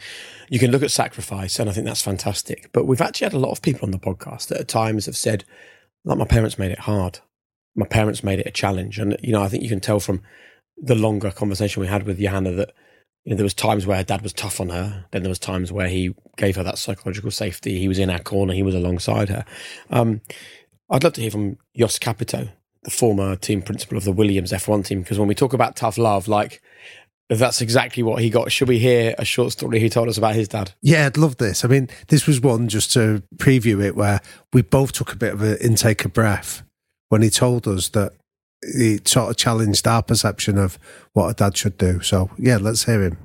you 0.49 0.59
can 0.59 0.71
look 0.71 0.83
at 0.83 0.91
sacrifice, 0.91 1.59
and 1.59 1.69
I 1.69 1.73
think 1.73 1.87
that's 1.87 2.03
fantastic. 2.03 2.71
But 2.73 2.87
we've 2.87 3.01
actually 3.01 3.27
had 3.27 3.35
a 3.35 3.39
lot 3.39 3.53
of 3.53 3.63
people 3.63 3.87
on 3.87 3.91
the 3.91 3.99
podcast 3.99 4.49
that 4.49 4.61
at 4.61 4.69
times 4.69 5.07
have 5.07 5.17
said, 5.17 5.45
like, 6.05 6.19
my 6.19 6.25
parents 6.25 6.59
made 6.59 6.71
it 6.71 6.81
hard. 6.81 7.21
My 7.75 7.87
parents 7.87 8.25
made 8.25 8.41
it 8.41 8.47
a 8.47 8.53
challenge, 8.53 8.99
and 8.99 9.17
you 9.23 9.33
know, 9.33 9.43
I 9.43 9.49
think 9.49 9.63
you 9.63 9.69
can 9.69 9.81
tell 9.81 10.01
from 10.01 10.23
the 10.79 10.95
longer 10.95 11.31
conversation 11.31 11.81
we 11.81 11.87
had 11.87 12.05
with 12.05 12.19
Johanna 12.19 12.53
that 12.53 12.73
you 13.27 13.31
know, 13.31 13.37
there 13.37 13.45
was 13.45 13.55
times 13.55 13.87
where 13.87 13.97
her 13.97 14.05
dad 14.05 14.23
was 14.23 14.33
tough 14.33 14.61
on 14.61 14.69
her. 14.69 15.05
Then 15.11 15.25
there 15.25 15.29
was 15.29 15.41
times 15.41 15.73
where 15.73 15.89
he 15.89 16.15
gave 16.37 16.55
her 16.55 16.63
that 16.63 16.79
psychological 16.79 17.33
safety. 17.33 17.77
He 17.81 17.89
was 17.89 17.99
in 17.99 18.09
our 18.09 18.21
corner. 18.21 18.55
He 18.55 18.63
was 18.63 18.75
alongside 18.75 19.29
her. 19.31 19.45
Um, 19.91 20.21
I'd 20.89 21.03
love 21.03 21.15
to 21.15 21.21
hear 21.21 21.33
from 21.33 21.59
Jost 21.77 22.01
Capito, 22.01 22.49
the 22.85 22.91
former 22.91 23.35
team 23.35 23.63
principal 23.63 23.99
of 23.99 24.05
the 24.05 24.13
Williams 24.13 24.53
F1 24.53 24.85
team, 24.85 25.03
because 25.03 25.19
when 25.19 25.27
we 25.27 25.35
talk 25.35 25.53
about 25.53 25.75
tough 25.75 25.99
love, 25.99 26.29
like 26.29 26.63
that's 27.28 27.61
exactly 27.61 28.02
what 28.02 28.23
he 28.23 28.30
got. 28.30 28.52
Should 28.52 28.68
we 28.68 28.78
hear 28.78 29.14
a 29.18 29.25
short 29.25 29.52
story 29.52 29.80
he 29.80 29.88
told 29.88 30.09
us 30.09 30.16
about 30.16 30.35
his 30.35 30.49
dad? 30.49 30.73
Yeah, 30.80 31.06
I'd 31.06 31.16
love 31.16 31.38
this. 31.38 31.64
I 31.64 31.68
mean, 31.68 31.88
this 32.09 32.26
was 32.26 32.40
one 32.40 32.68
just 32.68 32.92
to 32.92 33.23
preview 33.37 33.85
it 33.85 33.97
where 33.97 34.21
we 34.52 34.62
both 34.62 34.92
took 34.92 35.12
a 35.12 35.16
bit 35.16 35.33
of 35.33 35.42
an 35.42 35.56
intake 35.61 36.04
of 36.04 36.12
breath 36.12 36.62
when 37.09 37.23
he 37.23 37.30
told 37.30 37.66
us 37.66 37.88
that 37.90 38.12
he 38.76 39.00
sort 39.04 39.30
of 39.30 39.37
challenged 39.37 39.87
our 39.87 40.02
perception 40.02 40.56
of 40.56 40.78
what 41.12 41.28
a 41.28 41.35
dad 41.35 41.56
should 41.56 41.78
do. 41.78 42.00
So, 42.00 42.30
yeah, 42.38 42.59
let's 42.59 42.85
hear 42.85 43.02
him. 43.02 43.18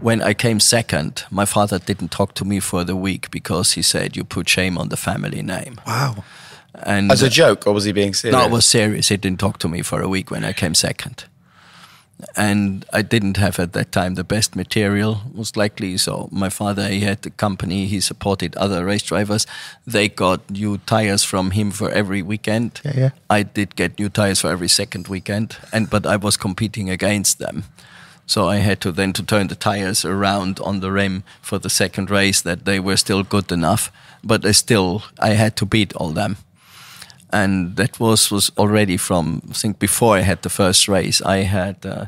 When 0.00 0.22
I 0.22 0.34
came 0.34 0.60
second, 0.60 1.24
my 1.30 1.44
father 1.44 1.78
didn't 1.78 2.10
talk 2.10 2.34
to 2.34 2.44
me 2.44 2.60
for 2.60 2.84
the 2.84 2.94
week 2.94 3.30
because 3.32 3.72
he 3.72 3.82
said, 3.82 4.16
You 4.16 4.22
put 4.22 4.48
shame 4.48 4.78
on 4.78 4.90
the 4.90 4.96
family 4.96 5.42
name. 5.42 5.80
Wow. 5.86 6.22
And 6.74 7.10
As 7.10 7.22
a 7.22 7.28
joke, 7.28 7.66
or 7.66 7.72
was 7.72 7.84
he 7.84 7.92
being 7.92 8.14
serious? 8.14 8.38
No, 8.38 8.44
it 8.46 8.52
was 8.52 8.64
serious. 8.64 9.08
He 9.08 9.16
didn't 9.16 9.40
talk 9.40 9.58
to 9.58 9.68
me 9.68 9.82
for 9.82 10.00
a 10.00 10.08
week 10.08 10.30
when 10.30 10.44
I 10.44 10.52
came 10.52 10.74
second. 10.74 11.24
And 12.36 12.84
I 12.92 13.02
didn't 13.02 13.36
have 13.36 13.58
at 13.60 13.72
that 13.74 13.92
time 13.92 14.14
the 14.14 14.24
best 14.24 14.56
material, 14.56 15.20
most 15.32 15.56
likely. 15.56 15.96
So 15.98 16.28
my 16.32 16.48
father, 16.48 16.88
he 16.88 17.00
had 17.00 17.22
the 17.22 17.30
company, 17.30 17.86
he 17.86 18.00
supported 18.00 18.56
other 18.56 18.84
race 18.84 19.02
drivers. 19.02 19.46
They 19.86 20.08
got 20.08 20.50
new 20.50 20.78
tires 20.78 21.22
from 21.22 21.52
him 21.52 21.70
for 21.70 21.90
every 21.90 22.22
weekend. 22.22 22.80
Yeah, 22.84 22.92
yeah. 22.96 23.10
I 23.30 23.44
did 23.44 23.76
get 23.76 23.98
new 23.98 24.08
tires 24.08 24.40
for 24.40 24.50
every 24.50 24.68
second 24.68 25.06
weekend, 25.08 25.56
and 25.72 25.88
but 25.88 26.06
I 26.06 26.16
was 26.16 26.36
competing 26.36 26.90
against 26.90 27.38
them. 27.38 27.64
So 28.26 28.48
I 28.48 28.56
had 28.56 28.80
to 28.80 28.92
then 28.92 29.12
to 29.14 29.22
turn 29.22 29.46
the 29.46 29.54
tires 29.54 30.04
around 30.04 30.60
on 30.60 30.80
the 30.80 30.90
rim 30.90 31.22
for 31.40 31.58
the 31.58 31.70
second 31.70 32.10
race 32.10 32.42
that 32.42 32.64
they 32.64 32.78
were 32.80 32.96
still 32.96 33.22
good 33.22 33.50
enough, 33.52 33.90
but 34.22 34.44
I 34.44 34.52
still 34.52 35.02
I 35.18 35.30
had 35.30 35.56
to 35.56 35.66
beat 35.66 35.94
all 35.94 36.10
them 36.10 36.36
and 37.32 37.76
that 37.76 38.00
was 38.00 38.30
was 38.30 38.50
already 38.56 38.96
from 38.96 39.42
I 39.50 39.52
think 39.52 39.78
before 39.78 40.16
I 40.16 40.22
had 40.22 40.42
the 40.42 40.50
first 40.50 40.88
race. 40.88 41.22
I 41.22 41.38
had 41.44 41.86
uh, 41.86 42.06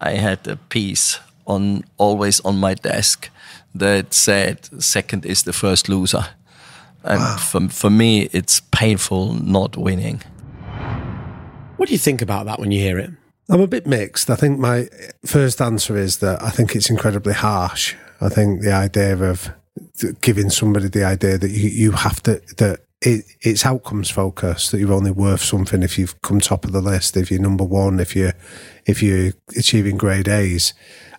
I 0.00 0.12
had 0.12 0.46
a 0.48 0.56
piece 0.56 1.20
on 1.46 1.84
always 1.96 2.40
on 2.40 2.58
my 2.58 2.74
desk 2.74 3.30
that 3.74 4.14
said 4.14 4.68
second 4.82 5.26
is 5.26 5.42
the 5.42 5.52
first 5.52 5.88
loser, 5.88 6.26
and 7.02 7.20
wow. 7.20 7.36
for 7.36 7.68
for 7.68 7.90
me 7.90 8.28
it's 8.32 8.60
painful 8.70 9.34
not 9.34 9.76
winning. 9.76 10.22
What 11.76 11.88
do 11.88 11.92
you 11.92 11.98
think 11.98 12.22
about 12.22 12.46
that 12.46 12.58
when 12.58 12.72
you 12.72 12.80
hear 12.80 12.98
it? 12.98 13.10
I'm 13.48 13.60
a 13.60 13.66
bit 13.66 13.86
mixed. 13.86 14.30
I 14.30 14.34
think 14.34 14.58
my 14.58 14.88
first 15.24 15.60
answer 15.60 15.96
is 15.96 16.18
that 16.18 16.42
I 16.42 16.50
think 16.50 16.74
it's 16.74 16.90
incredibly 16.90 17.34
harsh. 17.34 17.94
I 18.20 18.28
think 18.28 18.62
the 18.62 18.72
idea 18.72 19.16
of 19.16 19.50
giving 20.20 20.50
somebody 20.50 20.88
the 20.88 21.04
idea 21.04 21.38
that 21.38 21.50
you, 21.50 21.68
you 21.68 21.92
have 21.92 22.22
to 22.22 22.40
that 22.56 22.80
it, 23.02 23.24
it's 23.42 23.66
outcomes 23.66 24.10
focused 24.10 24.72
that 24.72 24.78
you're 24.78 24.92
only 24.92 25.10
worth 25.10 25.42
something 25.42 25.82
if 25.82 25.98
you've 25.98 26.20
come 26.22 26.40
top 26.40 26.64
of 26.64 26.72
the 26.72 26.80
list, 26.80 27.16
if 27.16 27.30
you're 27.30 27.40
number 27.40 27.64
one, 27.64 28.00
if 28.00 28.16
you're 28.16 28.32
if 28.86 29.02
you're 29.02 29.32
achieving 29.56 29.96
grade 29.96 30.28
A's. 30.28 30.72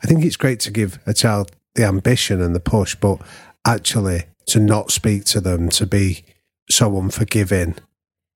I 0.04 0.08
think 0.08 0.24
it's 0.24 0.38
great 0.38 0.60
to 0.62 0.72
give 0.72 1.00
a 1.06 1.14
child 1.14 1.52
the 1.76 1.86
ambition 1.86 2.42
and 2.42 2.56
the 2.56 2.60
push, 2.60 2.96
but 2.96 3.22
actually 3.66 4.26
to 4.48 4.60
not 4.60 4.92
speak 4.92 5.26
to 5.26 5.40
them, 5.40 5.70
to 5.70 5.86
be 5.86 6.26
so 6.70 6.98
unforgiving 6.98 7.76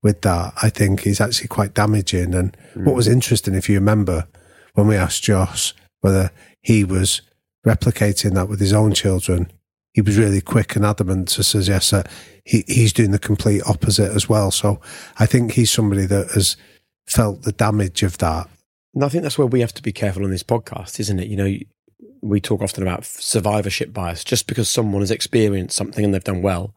with 0.04 0.22
that, 0.22 0.54
I 0.62 0.70
think 0.70 1.06
is 1.06 1.22
actually 1.22 1.48
quite 1.48 1.74
damaging. 1.74 2.34
And 2.34 2.56
mm. 2.74 2.86
what 2.86 2.96
was 2.96 3.08
interesting, 3.08 3.56
if 3.56 3.70
you 3.70 3.76
remember, 3.76 4.28
when 4.74 4.88
we 4.88 4.96
asked 4.96 5.24
Jost 5.24 5.74
whether 6.02 6.32
he 6.62 6.84
was 6.84 7.22
replicating 7.66 8.34
that 8.34 8.50
with 8.50 8.60
his 8.60 8.74
own 8.74 8.94
children, 8.94 9.52
he 9.94 10.02
was 10.02 10.18
really 10.18 10.42
quick 10.42 10.76
and 10.76 10.86
adamant 10.86 11.28
to 11.30 11.44
suggest 11.44 11.92
that 11.92 12.10
he, 12.46 12.64
he's 12.68 12.94
doing 12.94 13.12
the 13.12 13.20
complete 13.20 13.62
opposite 13.68 14.12
as 14.12 14.30
well. 14.30 14.52
So 14.52 14.80
I 15.20 15.26
think 15.26 15.54
he's 15.54 15.72
somebody 15.72 16.06
that 16.06 16.32
has 16.32 16.56
felt 17.06 17.44
the 17.44 17.52
damage 17.52 18.04
of 18.04 18.18
that. 18.20 18.48
And 18.94 19.04
I 19.04 19.10
think 19.10 19.24
that's 19.24 19.38
where 19.38 19.48
we 19.48 19.62
have 19.62 19.74
to 19.74 19.82
be 19.82 19.92
careful 19.92 20.24
on 20.24 20.32
this 20.32 20.44
podcast, 20.44 21.00
isn't 21.00 21.20
it? 21.20 21.28
You 21.28 21.38
know, 21.38 21.58
we 22.22 22.40
talk 22.40 22.62
often 22.62 22.84
about 22.84 23.06
survivorship 23.06 23.94
bias. 23.94 24.24
Just 24.24 24.48
because 24.48 24.70
someone 24.70 25.02
has 25.02 25.12
experienced 25.12 25.76
something 25.76 26.06
and 26.06 26.14
they've 26.14 26.24
done 26.24 26.42
well 26.42 26.74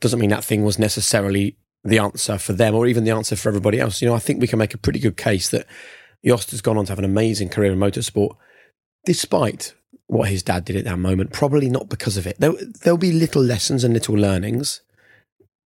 doesn't 0.00 0.20
mean 0.20 0.30
that 0.30 0.44
thing 0.44 0.64
was 0.64 0.78
necessarily 0.78 1.56
the 1.84 1.98
answer 1.98 2.38
for 2.38 2.52
them 2.52 2.74
or 2.74 2.86
even 2.86 3.04
the 3.04 3.10
answer 3.10 3.36
for 3.36 3.48
everybody 3.48 3.80
else. 3.80 4.02
You 4.02 4.08
know, 4.08 4.14
I 4.14 4.18
think 4.18 4.40
we 4.40 4.46
can 4.46 4.58
make 4.58 4.74
a 4.74 4.78
pretty 4.78 4.98
good 4.98 5.16
case 5.16 5.48
that 5.50 5.66
Jost 6.24 6.50
has 6.50 6.60
gone 6.60 6.76
on 6.76 6.84
to 6.86 6.92
have 6.92 6.98
an 6.98 7.04
amazing 7.04 7.48
career 7.48 7.72
in 7.72 7.78
motorsport, 7.78 8.36
despite 9.06 9.74
what 10.10 10.28
his 10.28 10.42
dad 10.42 10.64
did 10.64 10.76
at 10.76 10.84
that 10.84 10.98
moment. 10.98 11.32
Probably 11.32 11.70
not 11.70 11.88
because 11.88 12.16
of 12.16 12.26
it. 12.26 12.38
There, 12.40 12.52
there'll 12.82 12.98
be 12.98 13.12
little 13.12 13.42
lessons 13.42 13.84
and 13.84 13.94
little 13.94 14.16
learnings, 14.16 14.82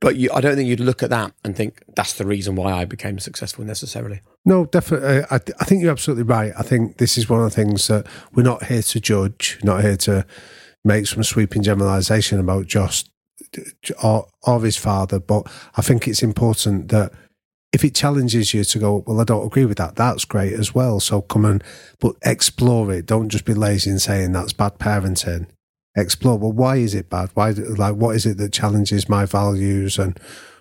but 0.00 0.16
you, 0.16 0.30
I 0.34 0.42
don't 0.42 0.54
think 0.54 0.68
you'd 0.68 0.80
look 0.80 1.02
at 1.02 1.08
that 1.10 1.32
and 1.42 1.56
think 1.56 1.82
that's 1.96 2.12
the 2.12 2.26
reason 2.26 2.54
why 2.54 2.72
I 2.72 2.84
became 2.84 3.18
successful 3.18 3.64
necessarily. 3.64 4.20
No, 4.44 4.66
definitely. 4.66 5.22
Uh, 5.22 5.26
I, 5.30 5.40
I 5.60 5.64
think 5.64 5.82
you're 5.82 5.90
absolutely 5.90 6.24
right. 6.24 6.52
I 6.58 6.62
think 6.62 6.98
this 6.98 7.16
is 7.16 7.28
one 7.28 7.40
of 7.40 7.46
the 7.46 7.56
things 7.56 7.86
that 7.86 8.06
we're 8.34 8.42
not 8.42 8.64
here 8.64 8.82
to 8.82 9.00
judge, 9.00 9.58
not 9.64 9.80
here 9.80 9.96
to 9.98 10.26
make 10.84 11.06
some 11.06 11.24
sweeping 11.24 11.62
generalisation 11.62 12.38
about 12.38 12.66
Jost 12.66 13.08
uh, 13.56 13.62
or, 14.02 14.26
or 14.42 14.62
his 14.62 14.76
father, 14.76 15.20
but 15.20 15.50
I 15.76 15.80
think 15.80 16.06
it's 16.06 16.22
important 16.22 16.90
that 16.90 17.12
if 17.74 17.82
it 17.82 17.92
challenges 17.92 18.54
you 18.54 18.62
to 18.62 18.78
go, 18.78 19.02
well, 19.04 19.20
I 19.20 19.24
don't 19.24 19.44
agree 19.44 19.64
with 19.64 19.78
that, 19.78 19.96
that's 19.96 20.24
great 20.24 20.52
as 20.52 20.76
well. 20.76 21.00
So 21.00 21.20
come 21.20 21.44
and, 21.44 21.62
but 21.98 22.14
explore 22.22 22.92
it. 22.92 23.06
Don't 23.06 23.28
just 23.28 23.44
be 23.44 23.52
lazy 23.52 23.90
and 23.90 24.00
saying 24.00 24.30
that's 24.30 24.52
bad 24.52 24.78
parenting. 24.78 25.48
Explore, 25.96 26.38
well, 26.38 26.52
why 26.52 26.76
is 26.76 26.94
it 26.94 27.10
bad? 27.10 27.30
Why, 27.34 27.50
like, 27.50 27.96
what 27.96 28.14
is 28.14 28.26
it 28.26 28.38
that 28.38 28.52
challenges 28.52 29.08
my 29.08 29.26
values? 29.26 29.98
And 29.98 30.16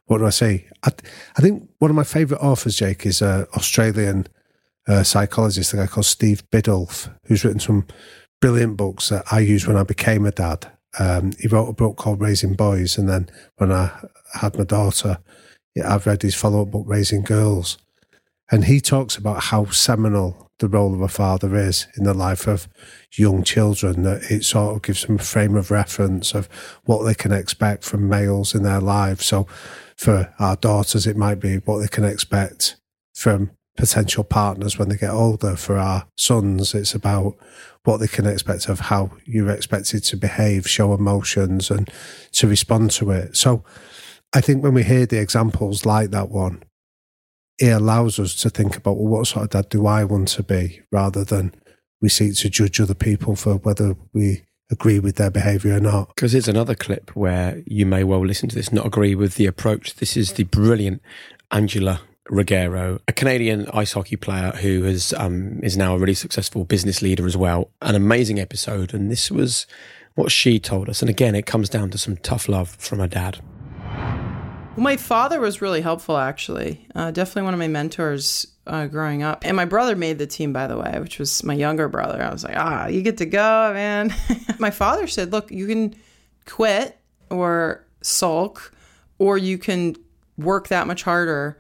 what 0.08 0.18
do 0.18 0.26
I 0.26 0.32
say? 0.32 0.68
I, 0.82 0.90
I 1.38 1.42
think 1.42 1.70
one 1.78 1.92
of 1.92 1.96
my 1.96 2.04
favourite 2.04 2.42
authors, 2.42 2.78
Jake, 2.78 3.06
is 3.06 3.22
an 3.22 3.46
Australian 3.56 4.26
uh, 4.88 5.04
psychologist, 5.04 5.72
a 5.74 5.78
guy 5.78 5.88
called 5.88 6.08
Steve 6.08 6.44
Biddulph, 6.50 7.14
who's 7.26 7.46
written 7.46 7.60
some 7.60 7.86
brilliant 8.42 8.76
books 8.76 9.10
that 9.10 9.24
I 9.32 9.42
used 9.42 9.68
when 9.68 9.78
I 9.78 9.84
became 9.84 10.26
a 10.26 10.32
dad. 10.32 10.72
Um, 10.98 11.34
he 11.40 11.48
wrote 11.48 11.70
a 11.70 11.74
book 11.74 11.98
called 11.98 12.22
Raising 12.22 12.56
Boys. 12.56 12.98
And 12.98 13.08
then 13.08 13.30
when 13.58 13.72
I 13.72 13.92
had 14.34 14.58
my 14.58 14.64
daughter, 14.64 15.20
I've 15.82 16.06
read 16.06 16.22
his 16.22 16.36
follow 16.36 16.62
up 16.62 16.72
book, 16.72 16.86
Raising 16.88 17.24
Girls, 17.24 17.78
and 18.52 18.66
he 18.66 18.80
talks 18.80 19.16
about 19.16 19.44
how 19.46 19.66
seminal 19.66 20.52
the 20.60 20.68
role 20.68 20.94
of 20.94 21.02
a 21.02 21.08
father 21.08 21.56
is 21.56 21.88
in 21.98 22.04
the 22.04 22.14
life 22.14 22.48
of 22.48 22.68
young 23.14 23.44
children. 23.44 24.04
That 24.04 24.30
it 24.30 24.46
sort 24.46 24.76
of 24.76 24.82
gives 24.82 25.04
them 25.06 25.16
a 25.16 25.20
frame 25.20 25.56
of 25.56 25.72
reference 25.72 26.34
of 26.34 26.48
what 26.86 27.04
they 27.04 27.16
can 27.16 27.32
expect 27.32 27.84
from 27.84 28.08
males 28.08 28.54
in 28.54 28.64
their 28.64 28.80
lives. 28.80 29.26
So, 29.26 29.48
for 29.96 30.34
our 30.40 30.56
daughters, 30.56 31.08
it 31.08 31.18
might 31.18 31.40
be 31.40 31.58
what 31.58 31.80
they 31.80 31.88
can 31.88 32.06
expect 32.06 32.76
from 33.14 33.52
potential 33.76 34.24
partners 34.24 34.78
when 34.78 34.90
they 34.90 34.98
get 34.98 35.10
older. 35.10 35.56
For 35.56 35.78
our 35.78 36.08
sons, 36.16 36.76
it's 36.76 36.94
about 36.94 37.36
what 37.84 37.98
they 37.98 38.08
can 38.08 38.26
expect 38.26 38.70
of 38.70 38.80
how 38.80 39.12
you're 39.26 39.50
expected 39.50 40.04
to 40.04 40.18
behave, 40.18 40.70
show 40.70 40.94
emotions, 40.94 41.72
and 41.72 41.90
to 42.34 42.48
respond 42.48 42.92
to 42.92 43.12
it. 43.12 43.36
So, 43.36 43.64
I 44.34 44.42
think 44.42 44.64
when 44.64 44.74
we 44.74 44.84
hear 44.84 45.06
the 45.06 45.20
examples 45.20 45.86
like 45.86 46.10
that 46.12 46.30
one, 46.30 46.64
it 47.60 47.70
allows 47.70 48.20
us 48.20 48.36
to 48.42 48.50
think 48.50 48.76
about, 48.76 48.98
well, 48.98 49.20
what 49.20 49.28
sort 49.28 49.44
of 49.44 49.50
dad 49.52 49.70
do 49.70 49.86
I 49.86 50.04
want 50.04 50.30
to 50.30 50.44
be 50.44 50.82
rather 50.92 51.24
than 51.24 51.54
we 52.02 52.10
seek 52.10 52.36
to 52.38 52.50
judge 52.50 52.82
other 52.82 52.96
people 52.96 53.36
for 53.36 53.56
whether 53.56 53.96
we 54.12 54.44
agree 54.72 55.00
with 55.00 55.18
their 55.18 55.30
behaviour 55.30 55.78
or 55.78 55.80
not. 55.80 56.10
Because 56.16 56.34
it's 56.34 56.48
another 56.48 56.76
clip 56.76 57.16
where 57.16 57.62
you 57.66 57.86
may 57.86 58.04
well 58.04 58.26
listen 58.26 58.50
to 58.50 58.56
this, 58.56 58.74
not 58.74 58.88
agree 58.88 59.14
with 59.14 59.36
the 59.36 59.46
approach. 59.46 59.96
This 59.96 60.18
is 60.18 60.34
the 60.34 60.44
brilliant 60.46 61.02
Angela 61.52 62.02
Ruggiero, 62.30 63.00
a 63.08 63.14
Canadian 63.14 63.68
ice 63.74 63.94
hockey 63.94 64.16
player 64.16 64.52
who 64.52 64.84
has 64.84 65.14
um, 65.14 65.60
is 65.62 65.78
now 65.78 65.96
a 65.96 66.00
really 66.00 66.14
successful 66.14 66.64
business 66.64 67.02
leader 67.02 67.28
as 67.28 67.38
well. 67.38 67.70
An 67.82 67.96
amazing 67.96 68.40
episode, 68.40 68.94
and 68.94 69.12
this 69.12 69.30
was 69.30 69.68
what 70.16 70.32
she 70.32 70.60
told 70.60 70.90
us. 70.90 71.02
And 71.02 71.10
again, 71.10 71.36
it 71.36 71.46
comes 71.46 71.70
down 71.70 71.92
to 71.92 71.98
some 71.98 72.18
tough 72.18 72.48
love 72.48 72.70
from 72.80 73.00
her 73.00 73.08
dad. 73.08 73.40
Well, 74.76 74.84
my 74.84 74.98
father 74.98 75.40
was 75.40 75.62
really 75.62 75.82
helpful, 75.82 76.18
actually. 76.18 76.88
Uh, 76.96 77.12
definitely 77.12 77.44
one 77.44 77.54
of 77.54 77.60
my 77.60 77.68
mentors 77.68 78.48
uh, 78.66 78.88
growing 78.88 79.22
up. 79.22 79.46
And 79.46 79.56
my 79.56 79.66
brother 79.66 79.96
made 79.96 80.18
the 80.18 80.26
team, 80.26 80.52
by 80.52 80.66
the 80.66 80.78
way, 80.78 80.98
which 81.00 81.20
was 81.20 81.44
my 81.44 81.54
younger 81.54 81.88
brother. 81.88 82.24
I 82.24 82.32
was 82.32 82.44
like, 82.44 82.58
ah, 82.58 82.88
you 82.88 83.04
get 83.04 83.18
to 83.18 83.28
go, 83.28 83.72
man. 83.74 84.12
my 84.60 84.72
father 84.72 85.06
said, 85.06 85.32
look, 85.32 85.52
you 85.52 85.68
can 85.68 85.94
quit 86.46 86.98
or 87.30 87.86
sulk, 88.02 88.74
or 89.20 89.38
you 89.38 89.60
can 89.60 89.96
work 90.40 90.70
that 90.70 90.88
much 90.88 91.04
harder 91.04 91.60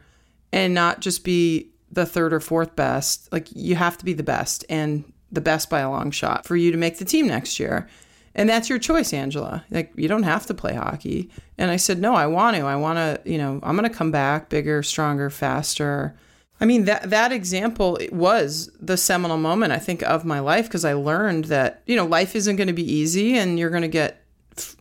and 0.51 0.73
not 0.73 0.99
just 0.99 1.23
be 1.23 1.69
the 1.91 2.07
third 2.07 2.33
or 2.33 2.39
fourth 2.39 2.75
best. 2.75 3.31
Like, 3.31 3.47
you 3.51 3.75
have 3.75 3.95
to 3.99 4.05
be 4.05 4.13
the 4.13 4.23
best 4.23 4.65
and 4.69 5.03
the 5.31 5.41
best 5.41 5.69
by 5.69 5.81
a 5.81 5.89
long 5.89 6.09
shot 6.09 6.47
for 6.47 6.55
you 6.55 6.71
to 6.71 6.77
make 6.77 6.97
the 6.97 7.05
team 7.05 7.27
next 7.27 7.59
year. 7.59 7.87
And 8.35 8.49
that's 8.49 8.69
your 8.69 8.79
choice, 8.79 9.13
Angela. 9.13 9.63
Like, 9.69 9.93
you 9.95 10.07
don't 10.07 10.23
have 10.23 10.45
to 10.47 10.53
play 10.53 10.73
hockey. 10.73 11.29
And 11.57 11.69
I 11.69 11.75
said, 11.75 11.99
no, 11.99 12.15
I 12.15 12.25
want 12.25 12.57
to. 12.57 12.63
I 12.63 12.75
want 12.75 12.97
to, 12.97 13.29
you 13.29 13.37
know, 13.37 13.59
I'm 13.61 13.77
going 13.77 13.89
to 13.89 13.95
come 13.95 14.11
back 14.11 14.49
bigger, 14.49 14.81
stronger, 14.81 15.29
faster, 15.29 16.15
I 16.63 16.65
mean 16.65 16.85
that 16.85 17.09
that 17.09 17.33
example 17.33 17.97
was 18.09 18.71
the 18.79 18.95
seminal 18.95 19.35
moment 19.35 19.73
I 19.73 19.79
think 19.79 20.01
of 20.03 20.23
my 20.23 20.39
life 20.39 20.65
because 20.65 20.85
I 20.85 20.93
learned 20.93 21.45
that 21.45 21.83
you 21.85 21.97
know 21.97 22.05
life 22.05 22.37
isn't 22.37 22.55
going 22.55 22.67
to 22.67 22.73
be 22.73 22.89
easy 22.89 23.37
and 23.37 23.59
you're 23.59 23.69
going 23.69 23.81
to 23.81 23.89
get 23.89 24.23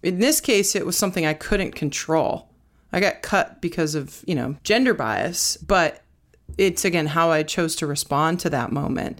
in 0.02 0.20
this 0.20 0.40
case 0.40 0.76
it 0.76 0.86
was 0.86 0.96
something 0.96 1.26
I 1.26 1.34
couldn't 1.34 1.72
control. 1.72 2.48
I 2.92 3.00
got 3.00 3.22
cut 3.22 3.60
because 3.60 3.94
of, 3.94 4.22
you 4.26 4.34
know, 4.34 4.54
gender 4.62 4.94
bias, 4.94 5.56
but 5.56 6.02
it's 6.56 6.84
again 6.84 7.06
how 7.06 7.30
I 7.30 7.42
chose 7.42 7.74
to 7.76 7.86
respond 7.86 8.38
to 8.40 8.50
that 8.50 8.70
moment. 8.70 9.18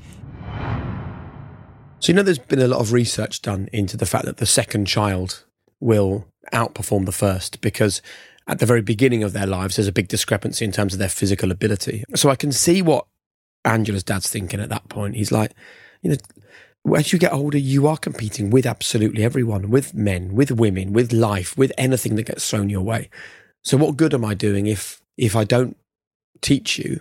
So, 2.02 2.10
you 2.10 2.16
know, 2.16 2.24
there's 2.24 2.38
been 2.38 2.60
a 2.60 2.66
lot 2.66 2.80
of 2.80 2.92
research 2.92 3.42
done 3.42 3.68
into 3.72 3.96
the 3.96 4.06
fact 4.06 4.24
that 4.24 4.38
the 4.38 4.46
second 4.46 4.86
child 4.86 5.44
will 5.78 6.26
outperform 6.52 7.06
the 7.06 7.12
first 7.12 7.60
because 7.60 8.02
at 8.48 8.58
the 8.58 8.66
very 8.66 8.82
beginning 8.82 9.22
of 9.22 9.32
their 9.32 9.46
lives, 9.46 9.76
there's 9.76 9.86
a 9.86 9.92
big 9.92 10.08
discrepancy 10.08 10.64
in 10.64 10.72
terms 10.72 10.94
of 10.94 10.98
their 10.98 11.08
physical 11.08 11.52
ability. 11.52 12.02
So 12.16 12.28
I 12.28 12.34
can 12.34 12.50
see 12.50 12.82
what 12.82 13.06
Angela's 13.64 14.02
dad's 14.02 14.28
thinking 14.28 14.58
at 14.58 14.68
that 14.68 14.88
point. 14.88 15.14
He's 15.14 15.30
like, 15.30 15.52
you 16.02 16.10
know, 16.10 16.96
as 16.96 17.12
you 17.12 17.20
get 17.20 17.32
older, 17.32 17.56
you 17.56 17.86
are 17.86 17.96
competing 17.96 18.50
with 18.50 18.66
absolutely 18.66 19.22
everyone, 19.22 19.70
with 19.70 19.94
men, 19.94 20.34
with 20.34 20.50
women, 20.50 20.92
with 20.92 21.12
life, 21.12 21.56
with 21.56 21.70
anything 21.78 22.16
that 22.16 22.26
gets 22.26 22.50
thrown 22.50 22.68
your 22.68 22.82
way. 22.82 23.10
So 23.62 23.76
what 23.76 23.96
good 23.96 24.12
am 24.12 24.24
I 24.24 24.34
doing 24.34 24.66
if 24.66 25.00
if 25.16 25.36
I 25.36 25.44
don't 25.44 25.76
teach 26.40 26.80
you 26.80 26.98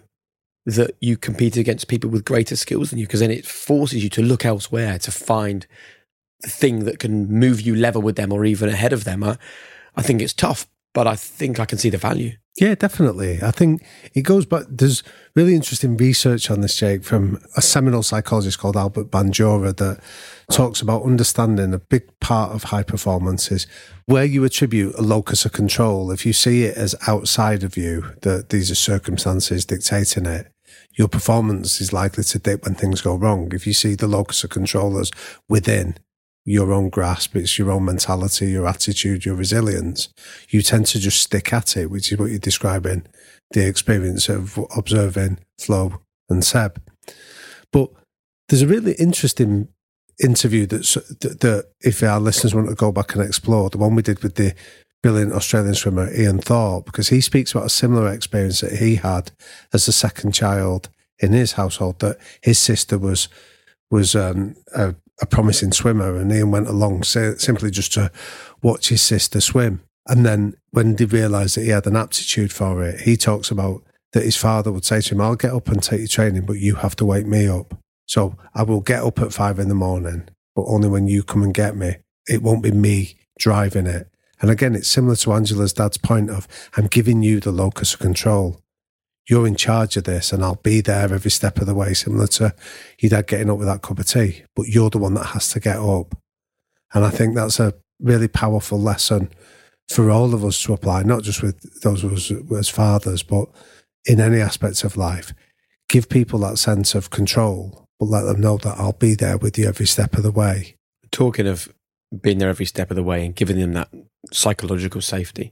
that 0.65 0.95
you 0.99 1.17
compete 1.17 1.57
against 1.57 1.87
people 1.87 2.09
with 2.09 2.25
greater 2.25 2.55
skills 2.55 2.89
than 2.89 2.99
you? 2.99 3.07
Because 3.07 3.19
then 3.19 3.31
it 3.31 3.45
forces 3.45 4.03
you 4.03 4.09
to 4.11 4.21
look 4.21 4.45
elsewhere 4.45 4.99
to 4.99 5.11
find 5.11 5.65
the 6.41 6.49
thing 6.49 6.85
that 6.85 6.99
can 6.99 7.27
move 7.27 7.61
you 7.61 7.75
level 7.75 8.01
with 8.01 8.15
them 8.15 8.31
or 8.31 8.45
even 8.45 8.69
ahead 8.69 8.93
of 8.93 9.03
them. 9.03 9.23
I, 9.23 9.37
I 9.95 10.01
think 10.01 10.21
it's 10.21 10.33
tough, 10.33 10.67
but 10.93 11.07
I 11.07 11.15
think 11.15 11.59
I 11.59 11.65
can 11.65 11.77
see 11.77 11.89
the 11.89 11.97
value. 11.97 12.33
Yeah, 12.59 12.75
definitely. 12.75 13.39
I 13.41 13.51
think 13.51 13.81
it 14.13 14.23
goes 14.23 14.45
back. 14.45 14.65
There's 14.67 15.03
really 15.35 15.55
interesting 15.55 15.95
research 15.95 16.51
on 16.51 16.59
this, 16.59 16.75
Jake, 16.75 17.03
from 17.03 17.41
a 17.55 17.61
seminal 17.61 18.03
psychologist 18.03 18.59
called 18.59 18.75
Albert 18.75 19.09
Bandura 19.09 19.75
that 19.77 20.01
talks 20.51 20.81
about 20.81 21.03
understanding 21.03 21.73
a 21.73 21.79
big 21.79 22.03
part 22.19 22.51
of 22.51 22.63
high 22.63 22.83
performance 22.83 23.51
is 23.51 23.67
where 24.05 24.25
you 24.25 24.43
attribute 24.43 24.93
a 24.95 25.01
locus 25.01 25.45
of 25.45 25.53
control. 25.53 26.11
If 26.11 26.25
you 26.25 26.33
see 26.33 26.63
it 26.65 26.75
as 26.75 26.93
outside 27.07 27.63
of 27.63 27.77
you, 27.77 28.15
that 28.23 28.49
these 28.49 28.69
are 28.69 28.75
circumstances 28.75 29.63
dictating 29.63 30.25
it, 30.25 30.50
your 30.93 31.07
performance 31.07 31.81
is 31.81 31.93
likely 31.93 32.23
to 32.23 32.39
dip 32.39 32.65
when 32.65 32.75
things 32.75 33.01
go 33.01 33.15
wrong. 33.15 33.51
If 33.53 33.65
you 33.65 33.73
see 33.73 33.95
the 33.95 34.07
locus 34.07 34.43
of 34.43 34.49
control 34.49 34.97
as 34.99 35.11
within, 35.47 35.97
your 36.43 36.73
own 36.73 36.89
grasp, 36.89 37.35
it's 37.35 37.59
your 37.59 37.71
own 37.71 37.85
mentality, 37.85 38.47
your 38.47 38.67
attitude, 38.67 39.25
your 39.25 39.35
resilience, 39.35 40.09
you 40.49 40.61
tend 40.61 40.87
to 40.87 40.99
just 40.99 41.21
stick 41.21 41.53
at 41.53 41.77
it, 41.77 41.91
which 41.91 42.11
is 42.11 42.17
what 42.17 42.31
you're 42.31 42.39
describing 42.39 43.05
the 43.51 43.67
experience 43.67 44.29
of 44.29 44.57
observing 44.75 45.37
Flo 45.59 46.01
and 46.29 46.43
Seb. 46.43 46.81
But 47.71 47.89
there's 48.47 48.61
a 48.61 48.67
really 48.67 48.93
interesting 48.93 49.67
interview 50.23 50.65
that's, 50.65 50.93
that, 50.93 51.39
that 51.41 51.65
if 51.81 52.01
our 52.01 52.19
listeners 52.19 52.55
want 52.55 52.69
to 52.69 52.75
go 52.75 52.91
back 52.91 53.13
and 53.13 53.23
explore, 53.23 53.69
the 53.69 53.77
one 53.77 53.95
we 53.95 54.01
did 54.01 54.23
with 54.23 54.35
the 54.35 54.55
brilliant 55.01 55.33
Australian 55.33 55.75
swimmer 55.75 56.13
Ian 56.13 56.39
Thorpe, 56.39 56.85
because 56.85 57.09
he 57.09 57.21
speaks 57.21 57.51
about 57.51 57.65
a 57.65 57.69
similar 57.69 58.11
experience 58.11 58.61
that 58.61 58.73
he 58.73 58.95
had 58.95 59.31
as 59.73 59.85
the 59.85 59.91
second 59.91 60.33
child 60.33 60.89
in 61.19 61.33
his 61.33 61.53
household, 61.53 61.99
that 61.99 62.17
his 62.41 62.59
sister 62.59 62.97
was 62.97 63.27
was 63.89 64.15
um, 64.15 64.55
a 64.75 64.95
a 65.21 65.25
promising 65.25 65.71
swimmer, 65.71 66.17
and 66.17 66.31
Ian 66.31 66.51
went 66.51 66.67
along 66.67 67.03
simply 67.03 67.69
just 67.69 67.93
to 67.93 68.11
watch 68.63 68.89
his 68.89 69.01
sister 69.01 69.39
swim. 69.39 69.81
And 70.07 70.25
then 70.25 70.55
when 70.71 70.97
he 70.97 71.05
realised 71.05 71.57
that 71.57 71.63
he 71.63 71.69
had 71.69 71.85
an 71.85 71.95
aptitude 71.95 72.51
for 72.51 72.83
it, 72.83 73.01
he 73.01 73.15
talks 73.15 73.51
about 73.51 73.83
that 74.13 74.23
his 74.23 74.35
father 74.35 74.71
would 74.71 74.83
say 74.83 74.99
to 74.99 75.13
him, 75.13 75.21
I'll 75.21 75.35
get 75.35 75.53
up 75.53 75.67
and 75.67 75.81
take 75.81 75.99
your 75.99 76.07
training, 76.07 76.45
but 76.45 76.57
you 76.57 76.75
have 76.75 76.95
to 76.97 77.05
wake 77.05 77.27
me 77.27 77.47
up. 77.47 77.77
So 78.07 78.35
I 78.55 78.63
will 78.63 78.81
get 78.81 79.03
up 79.03 79.19
at 79.19 79.31
five 79.31 79.59
in 79.59 79.69
the 79.69 79.75
morning, 79.75 80.27
but 80.55 80.65
only 80.65 80.89
when 80.89 81.07
you 81.07 81.23
come 81.23 81.43
and 81.43 81.53
get 81.53 81.75
me. 81.75 81.97
It 82.27 82.41
won't 82.41 82.63
be 82.63 82.71
me 82.71 83.15
driving 83.37 83.85
it. 83.85 84.10
And 84.41 84.49
again, 84.49 84.75
it's 84.75 84.87
similar 84.87 85.15
to 85.17 85.33
Angela's 85.33 85.73
dad's 85.73 85.97
point 85.97 86.29
of, 86.29 86.47
I'm 86.75 86.87
giving 86.87 87.23
you 87.23 87.39
the 87.39 87.51
locus 87.51 87.93
of 87.93 87.99
control 87.99 88.61
you're 89.27 89.47
in 89.47 89.55
charge 89.55 89.97
of 89.97 90.03
this 90.03 90.33
and 90.33 90.43
I'll 90.43 90.55
be 90.55 90.81
there 90.81 91.13
every 91.13 91.31
step 91.31 91.59
of 91.59 91.67
the 91.67 91.75
way, 91.75 91.93
similar 91.93 92.27
to 92.27 92.53
your 92.99 93.11
dad 93.11 93.27
getting 93.27 93.49
up 93.49 93.57
with 93.57 93.67
that 93.67 93.81
cup 93.81 93.99
of 93.99 94.05
tea, 94.05 94.43
but 94.55 94.67
you're 94.67 94.89
the 94.89 94.97
one 94.97 95.13
that 95.13 95.27
has 95.27 95.49
to 95.51 95.59
get 95.59 95.77
up. 95.77 96.17
And 96.93 97.05
I 97.05 97.09
think 97.09 97.35
that's 97.35 97.59
a 97.59 97.73
really 97.99 98.27
powerful 98.27 98.79
lesson 98.79 99.29
for 99.89 100.09
all 100.09 100.33
of 100.33 100.43
us 100.43 100.61
to 100.63 100.73
apply, 100.73 101.03
not 101.03 101.23
just 101.23 101.41
with 101.41 101.81
those 101.81 102.03
of 102.03 102.13
us 102.13 102.31
as 102.31 102.69
fathers, 102.69 103.23
but 103.23 103.47
in 104.05 104.19
any 104.19 104.41
aspects 104.41 104.83
of 104.83 104.97
life. 104.97 105.33
Give 105.87 106.09
people 106.09 106.39
that 106.39 106.57
sense 106.57 106.95
of 106.95 107.09
control, 107.09 107.85
but 107.99 108.07
let 108.07 108.23
them 108.23 108.41
know 108.41 108.57
that 108.57 108.77
I'll 108.77 108.93
be 108.93 109.13
there 109.13 109.37
with 109.37 109.57
you 109.57 109.67
every 109.67 109.85
step 109.85 110.15
of 110.15 110.23
the 110.23 110.31
way. 110.31 110.75
Talking 111.11 111.47
of 111.47 111.73
being 112.19 112.39
there 112.39 112.49
every 112.49 112.65
step 112.65 112.91
of 112.91 112.95
the 112.95 113.03
way 113.03 113.25
and 113.25 113.35
giving 113.35 113.57
them 113.57 113.73
that 113.73 113.89
psychological 114.31 115.01
safety. 115.01 115.51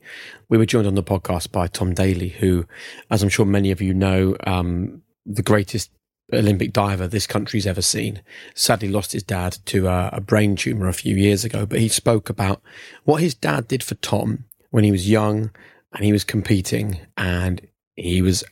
We 0.50 0.58
were 0.58 0.66
joined 0.66 0.88
on 0.88 0.96
the 0.96 1.04
podcast 1.04 1.52
by 1.52 1.68
Tom 1.68 1.94
Daley, 1.94 2.30
who, 2.30 2.66
as 3.10 3.24
I'm 3.24 3.30
sure 3.30 3.46
many 3.46 3.72
of 3.72 3.82
you 3.82 3.94
know, 3.94 4.36
um, 4.46 5.02
the 5.26 5.44
greatest 5.44 5.92
Olympic 6.34 6.74
diver 6.74 7.08
this 7.08 7.26
country's 7.26 7.66
ever 7.66 7.82
seen. 7.82 8.22
Sadly, 8.54 8.90
lost 8.90 9.14
his 9.14 9.24
dad 9.24 9.58
to 9.66 9.88
a, 9.88 10.10
a 10.14 10.22
brain 10.22 10.56
tumor 10.56 10.88
a 10.88 10.94
few 10.94 11.16
years 11.16 11.46
ago, 11.46 11.66
but 11.66 11.80
he 11.80 11.88
spoke 11.88 12.30
about 12.30 12.62
what 13.04 13.22
his 13.22 13.34
dad 13.34 13.68
did 13.68 13.84
for 13.84 13.96
Tom 13.96 14.46
when 14.70 14.84
he 14.84 14.92
was 14.92 15.10
young 15.10 15.52
and 15.94 16.06
he 16.06 16.12
was 16.12 16.24
competing 16.24 17.00
and 17.18 17.68
he 17.96 18.22
was 18.22 18.44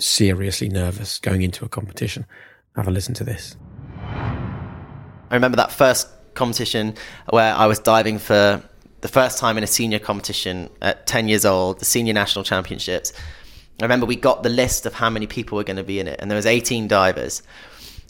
seriously 0.00 0.68
nervous 0.68 1.18
going 1.18 1.42
into 1.42 1.64
a 1.64 1.68
competition. 1.68 2.26
Have 2.76 2.88
a 2.88 2.90
listen 2.90 3.14
to 3.14 3.24
this. 3.24 3.56
I 3.98 5.34
remember 5.34 5.56
that 5.56 5.72
first 5.72 6.08
competition 6.36 6.94
where 7.30 7.54
I 7.54 7.66
was 7.66 7.78
diving 7.78 8.18
for 8.18 8.62
the 9.00 9.08
first 9.08 9.38
time 9.38 9.58
in 9.58 9.64
a 9.64 9.66
senior 9.66 9.98
competition 9.98 10.70
at 10.80 11.06
10 11.06 11.28
years 11.28 11.44
old, 11.44 11.78
the 11.78 11.84
senior 11.84 12.14
national 12.14 12.44
championships. 12.44 13.12
I 13.80 13.84
remember 13.84 14.06
we 14.06 14.16
got 14.16 14.42
the 14.42 14.48
list 14.48 14.86
of 14.86 14.94
how 14.94 15.10
many 15.10 15.26
people 15.26 15.56
were 15.56 15.64
going 15.64 15.76
to 15.76 15.84
be 15.84 16.00
in 16.00 16.08
it, 16.08 16.18
and 16.20 16.30
there 16.30 16.36
was 16.36 16.46
18 16.46 16.88
divers. 16.88 17.42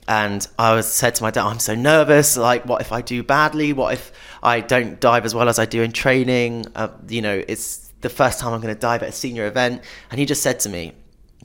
And 0.09 0.47
I 0.59 0.75
was 0.75 0.87
said 0.87 1.17
to 1.17 1.23
my 1.25 1.33
dad, 1.33 1.45
"I'm 1.45 1.59
so 1.59 1.75
nervous. 1.75 2.37
Like, 2.37 2.65
what 2.65 2.81
if 2.81 2.93
I 2.93 3.03
do 3.03 3.25
badly? 3.25 3.73
What 3.73 3.95
if 3.95 4.13
I 4.43 4.61
don't 4.61 5.01
dive 5.01 5.25
as 5.25 5.35
well 5.35 5.49
as 5.49 5.59
I 5.59 5.67
do 5.67 5.83
in 5.83 5.91
training? 5.91 6.67
Uh, 6.77 6.89
you 7.09 7.21
know, 7.21 7.43
it's 7.49 7.91
the 8.03 8.09
first 8.09 8.39
time 8.39 8.53
I'm 8.53 8.61
going 8.61 8.73
to 8.73 8.81
dive 8.81 9.03
at 9.03 9.09
a 9.09 9.13
senior 9.13 9.47
event." 9.47 9.83
And 10.11 10.21
he 10.21 10.27
just 10.27 10.43
said 10.43 10.61
to 10.61 10.69
me, 10.69 10.93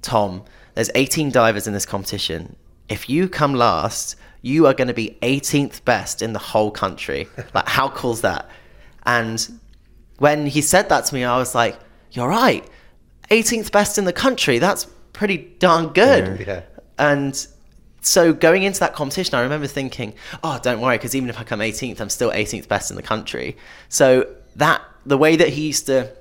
"Tom, 0.02 0.44
there's 0.76 0.92
18 0.94 1.32
divers 1.32 1.66
in 1.66 1.74
this 1.74 1.88
competition. 1.88 2.56
If 2.88 3.10
you 3.10 3.28
come 3.28 3.56
last, 3.56 4.16
you 4.42 4.68
are 4.68 4.74
going 4.74 4.88
to 4.88 4.94
be 4.94 5.18
18th 5.22 5.84
best 5.86 6.22
in 6.22 6.34
the 6.34 6.40
whole 6.40 6.72
country. 6.72 7.28
like, 7.54 7.68
how 7.68 7.90
cool's 7.90 8.22
that?" 8.22 8.50
And 9.06 9.60
when 10.18 10.48
he 10.48 10.62
said 10.62 10.90
that 10.90 11.06
to 11.06 11.16
me, 11.16 11.24
I 11.24 11.38
was 11.38 11.56
like, 11.56 11.80
"You're 12.12 12.30
right. 12.30 12.68
18th 13.30 13.72
best 13.72 13.98
in 13.98 14.06
the 14.06 14.14
country. 14.14 14.60
That's 14.60 14.86
pretty 15.14 15.38
darn 15.60 15.88
good." 15.90 16.40
Yeah. 16.40 16.46
yeah. 16.46 16.62
And 16.98 17.48
so 18.02 18.34
going 18.34 18.64
into 18.64 18.80
that 18.80 18.94
competition, 18.94 19.36
I 19.36 19.42
remember 19.42 19.68
thinking, 19.68 20.14
"Oh, 20.44 20.60
don't 20.62 20.82
worry, 20.82 20.98
because 20.98 21.16
even 21.16 21.30
if 21.30 21.40
I 21.40 21.44
come 21.44 21.60
18th, 21.60 22.00
I'm 22.00 22.10
still 22.10 22.32
18th 22.32 22.68
best 22.68 22.90
in 22.90 22.96
the 22.96 23.04
country." 23.04 23.58
So 23.90 24.28
that 24.56 24.82
the 25.06 25.18
way 25.18 25.36
that 25.36 25.50
he 25.50 25.68
used 25.68 25.86
to 25.88 26.12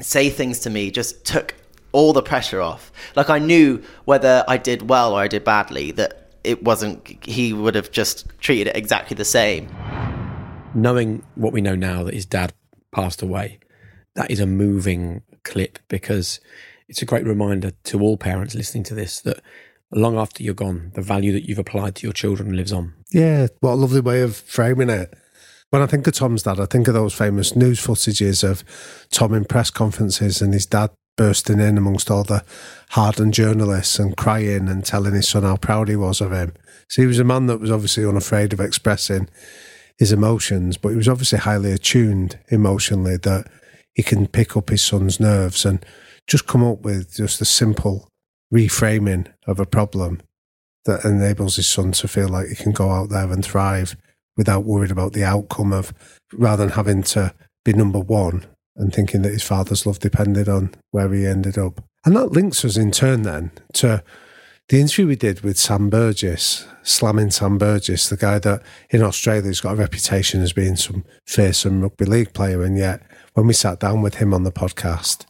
say 0.00 0.30
things 0.30 0.60
to 0.60 0.70
me 0.70 0.90
just 0.90 1.24
took 1.24 1.54
all 1.92 2.12
the 2.12 2.22
pressure 2.22 2.60
off. 2.60 2.92
Like 3.14 3.30
I 3.30 3.38
knew 3.38 3.82
whether 4.04 4.44
I 4.48 4.56
did 4.56 4.88
well 4.88 5.14
or 5.14 5.20
I 5.20 5.28
did 5.28 5.44
badly 5.44 5.92
that 5.92 6.23
it 6.44 6.62
wasn't. 6.62 7.24
He 7.24 7.52
would 7.52 7.74
have 7.74 7.90
just 7.90 8.26
treated 8.38 8.68
it 8.68 8.76
exactly 8.76 9.14
the 9.14 9.24
same 9.24 9.68
knowing 10.74 11.24
what 11.36 11.52
we 11.52 11.60
know 11.60 11.74
now 11.74 12.02
that 12.02 12.14
his 12.14 12.26
dad 12.26 12.52
passed 12.92 13.22
away, 13.22 13.60
that 14.14 14.30
is 14.30 14.40
a 14.40 14.46
moving 14.46 15.22
clip 15.44 15.78
because 15.88 16.40
it's 16.88 17.02
a 17.02 17.06
great 17.06 17.24
reminder 17.24 17.72
to 17.84 18.00
all 18.00 18.16
parents 18.16 18.54
listening 18.54 18.84
to 18.84 18.94
this 18.94 19.20
that 19.20 19.40
long 19.92 20.16
after 20.16 20.42
you're 20.42 20.54
gone, 20.54 20.90
the 20.94 21.02
value 21.02 21.32
that 21.32 21.48
you've 21.48 21.58
applied 21.58 21.94
to 21.94 22.06
your 22.06 22.12
children 22.12 22.56
lives 22.56 22.72
on. 22.72 22.94
Yeah, 23.12 23.46
what 23.60 23.72
a 23.72 23.74
lovely 23.74 24.00
way 24.00 24.22
of 24.22 24.36
framing 24.36 24.90
it. 24.90 25.14
When 25.70 25.82
I 25.82 25.86
think 25.86 26.06
of 26.06 26.14
Tom's 26.14 26.42
dad, 26.42 26.60
I 26.60 26.66
think 26.66 26.88
of 26.88 26.94
those 26.94 27.14
famous 27.14 27.56
news 27.56 27.84
footages 27.84 28.48
of 28.48 28.64
Tom 29.10 29.34
in 29.34 29.44
press 29.44 29.70
conferences 29.70 30.40
and 30.42 30.52
his 30.52 30.66
dad 30.66 30.90
bursting 31.16 31.60
in 31.60 31.78
amongst 31.78 32.10
all 32.10 32.24
the 32.24 32.44
hardened 32.90 33.34
journalists 33.34 33.98
and 33.98 34.16
crying 34.16 34.68
and 34.68 34.84
telling 34.84 35.14
his 35.14 35.28
son 35.28 35.42
how 35.42 35.56
proud 35.56 35.88
he 35.88 35.96
was 35.96 36.20
of 36.20 36.32
him. 36.32 36.52
So 36.88 37.02
he 37.02 37.06
was 37.06 37.18
a 37.18 37.24
man 37.24 37.46
that 37.46 37.60
was 37.60 37.70
obviously 37.70 38.04
unafraid 38.04 38.52
of 38.52 38.60
expressing 38.60 39.28
his 39.98 40.12
emotions, 40.12 40.76
but 40.76 40.90
he 40.90 40.96
was 40.96 41.08
obviously 41.08 41.38
highly 41.38 41.72
attuned 41.72 42.38
emotionally 42.48 43.16
that 43.18 43.46
he 43.94 44.02
can 44.02 44.26
pick 44.26 44.56
up 44.56 44.70
his 44.70 44.82
son's 44.82 45.20
nerves 45.20 45.64
and 45.64 45.84
just 46.26 46.46
come 46.46 46.64
up 46.64 46.80
with 46.80 47.14
just 47.16 47.40
a 47.40 47.44
simple 47.44 48.08
reframing 48.52 49.32
of 49.46 49.60
a 49.60 49.66
problem 49.66 50.20
that 50.84 51.04
enables 51.04 51.56
his 51.56 51.68
son 51.68 51.92
to 51.92 52.08
feel 52.08 52.28
like 52.28 52.48
he 52.48 52.54
can 52.54 52.72
go 52.72 52.90
out 52.90 53.08
there 53.08 53.30
and 53.30 53.44
thrive 53.44 53.96
without 54.36 54.64
worried 54.64 54.90
about 54.90 55.12
the 55.12 55.24
outcome 55.24 55.72
of 55.72 55.92
rather 56.32 56.64
than 56.64 56.74
having 56.74 57.02
to 57.02 57.32
be 57.64 57.72
number 57.72 58.00
one 58.00 58.44
and 58.76 58.92
thinking 58.92 59.22
that 59.22 59.32
his 59.32 59.42
father's 59.42 59.86
love 59.86 59.98
depended 59.98 60.48
on 60.48 60.74
where 60.90 61.12
he 61.12 61.26
ended 61.26 61.58
up. 61.58 61.82
And 62.04 62.16
that 62.16 62.32
links 62.32 62.64
us 62.64 62.76
in 62.76 62.90
turn 62.90 63.22
then 63.22 63.52
to 63.74 64.02
the 64.68 64.80
interview 64.80 65.06
we 65.06 65.16
did 65.16 65.40
with 65.40 65.58
Sam 65.58 65.90
Burgess, 65.90 66.66
slamming 66.82 67.30
Sam 67.30 67.58
Burgess, 67.58 68.08
the 68.08 68.16
guy 68.16 68.38
that 68.38 68.62
in 68.90 69.02
Australia 69.02 69.48
has 69.48 69.60
got 69.60 69.74
a 69.74 69.76
reputation 69.76 70.42
as 70.42 70.54
being 70.54 70.76
some 70.76 71.04
fearsome 71.26 71.82
rugby 71.82 72.06
league 72.06 72.32
player, 72.32 72.62
and 72.62 72.78
yet 72.78 73.02
when 73.34 73.46
we 73.46 73.52
sat 73.52 73.78
down 73.78 74.00
with 74.00 74.16
him 74.16 74.32
on 74.32 74.44
the 74.44 74.52
podcast, 74.52 75.26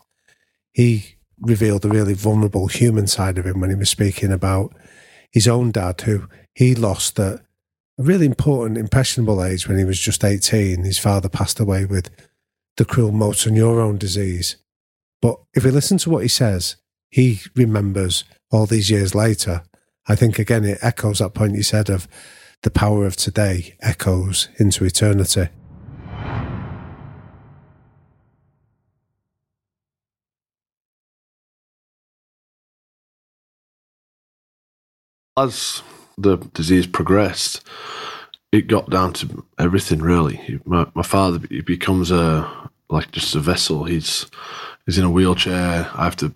he 0.73 1.17
revealed 1.41 1.85
a 1.85 1.89
really 1.89 2.15
vulnerable 2.15 2.69
human 2.69 3.07
side 3.07 3.37
of 3.37 3.45
him 3.45 3.61
when 3.61 3.71
he 3.71 3.77
was 3.77 3.91
speaking 3.91 4.33
about 4.33 4.75
his 5.33 5.49
own 5.49 5.73
dad, 5.73 6.01
who 6.03 6.29
he 6.55 6.77
lost 6.77 7.19
at 7.19 7.41
a 7.99 8.03
really 8.03 8.27
important, 8.27 8.79
impressionable 8.79 9.43
age 9.43 9.69
when 9.69 9.79
he 9.79 9.85
was 9.85 9.99
just 9.99 10.25
18. 10.25 10.85
His 10.85 10.99
father 10.99 11.29
passed 11.29 11.59
away 11.59 11.85
with 11.87 12.09
the 12.77 12.85
cruel 12.85 13.13
motor 13.13 13.51
neurone 13.51 13.99
disease. 13.99 14.57
But 15.23 15.39
if 15.55 15.65
we 15.65 15.71
listen 15.71 15.99
to 15.99 16.11
what 16.11 16.23
he 16.23 16.29
says, 16.29 16.77
he 17.11 17.41
remembers 17.55 18.25
all 18.51 18.67
these 18.67 18.91
years 18.91 19.15
later. 19.15 19.63
I 20.07 20.17
think 20.17 20.39
again 20.39 20.65
it 20.65 20.79
echoes 20.83 21.21
that 21.21 21.35
point 21.35 21.55
you 21.55 21.63
said 21.63 21.89
of 21.89 22.09
the 22.63 22.71
power 22.71 23.07
of 23.07 23.17
today 23.17 23.77
echoes 23.81 24.49
into 24.59 24.85
eternity. 24.85 25.49
As 35.37 35.83
the 36.17 36.37
disease 36.55 36.87
progressed, 36.87 37.61
it 38.55 38.69
got 38.69 38.89
down 38.89 39.13
to 39.13 39.45
everything 39.59 40.01
really. 40.01 40.61
My, 40.65 40.87
my 40.95 41.03
father 41.03 41.41
he 41.49 41.61
becomes 41.61 42.11
a 42.11 42.71
like 42.89 43.11
just 43.11 43.35
a 43.35 43.41
vessel. 43.41 43.85
He's 43.85 44.27
he's 44.87 44.97
in 44.97 45.05
a 45.05 45.11
wheelchair. 45.11 45.91
I 45.95 46.05
have 46.05 46.17
to 46.17 46.33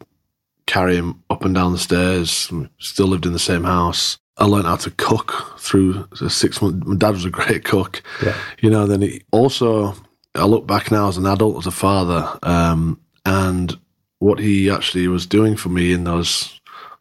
carry 0.67 0.97
him 0.97 1.23
up 1.31 1.45
and 1.45 1.55
down 1.55 1.73
the 1.73 1.79
stairs. 1.79 2.51
Still 2.79 3.07
lived 3.07 3.25
in 3.25 3.33
the 3.33 3.39
same 3.39 3.65
house. 3.65 4.19
I 4.37 4.45
learned 4.45 4.67
how 4.67 4.77
to 4.77 4.91
cook 4.91 5.59
through 5.59 6.09
six 6.29 6.61
months. 6.61 6.87
My 6.87 6.97
dad 6.97 7.11
was 7.11 7.25
a 7.25 7.31
great 7.41 7.65
cook. 7.65 8.03
Yeah. 8.25 8.37
You 8.61 8.71
know, 8.71 8.87
then 8.87 9.03
he 9.03 9.23
also, 9.31 9.95
I 10.35 10.45
look 10.45 10.67
back 10.67 10.91
now 10.91 11.09
as 11.09 11.17
an 11.17 11.27
adult, 11.27 11.59
as 11.59 11.67
a 11.67 11.73
father, 11.73 12.39
um, 12.43 13.01
and 13.25 13.79
what 14.21 14.39
he 14.39 14.71
actually 14.71 15.07
was 15.09 15.27
doing 15.27 15.57
for 15.57 15.69
me 15.69 15.93
in 15.93 16.05
those 16.05 16.58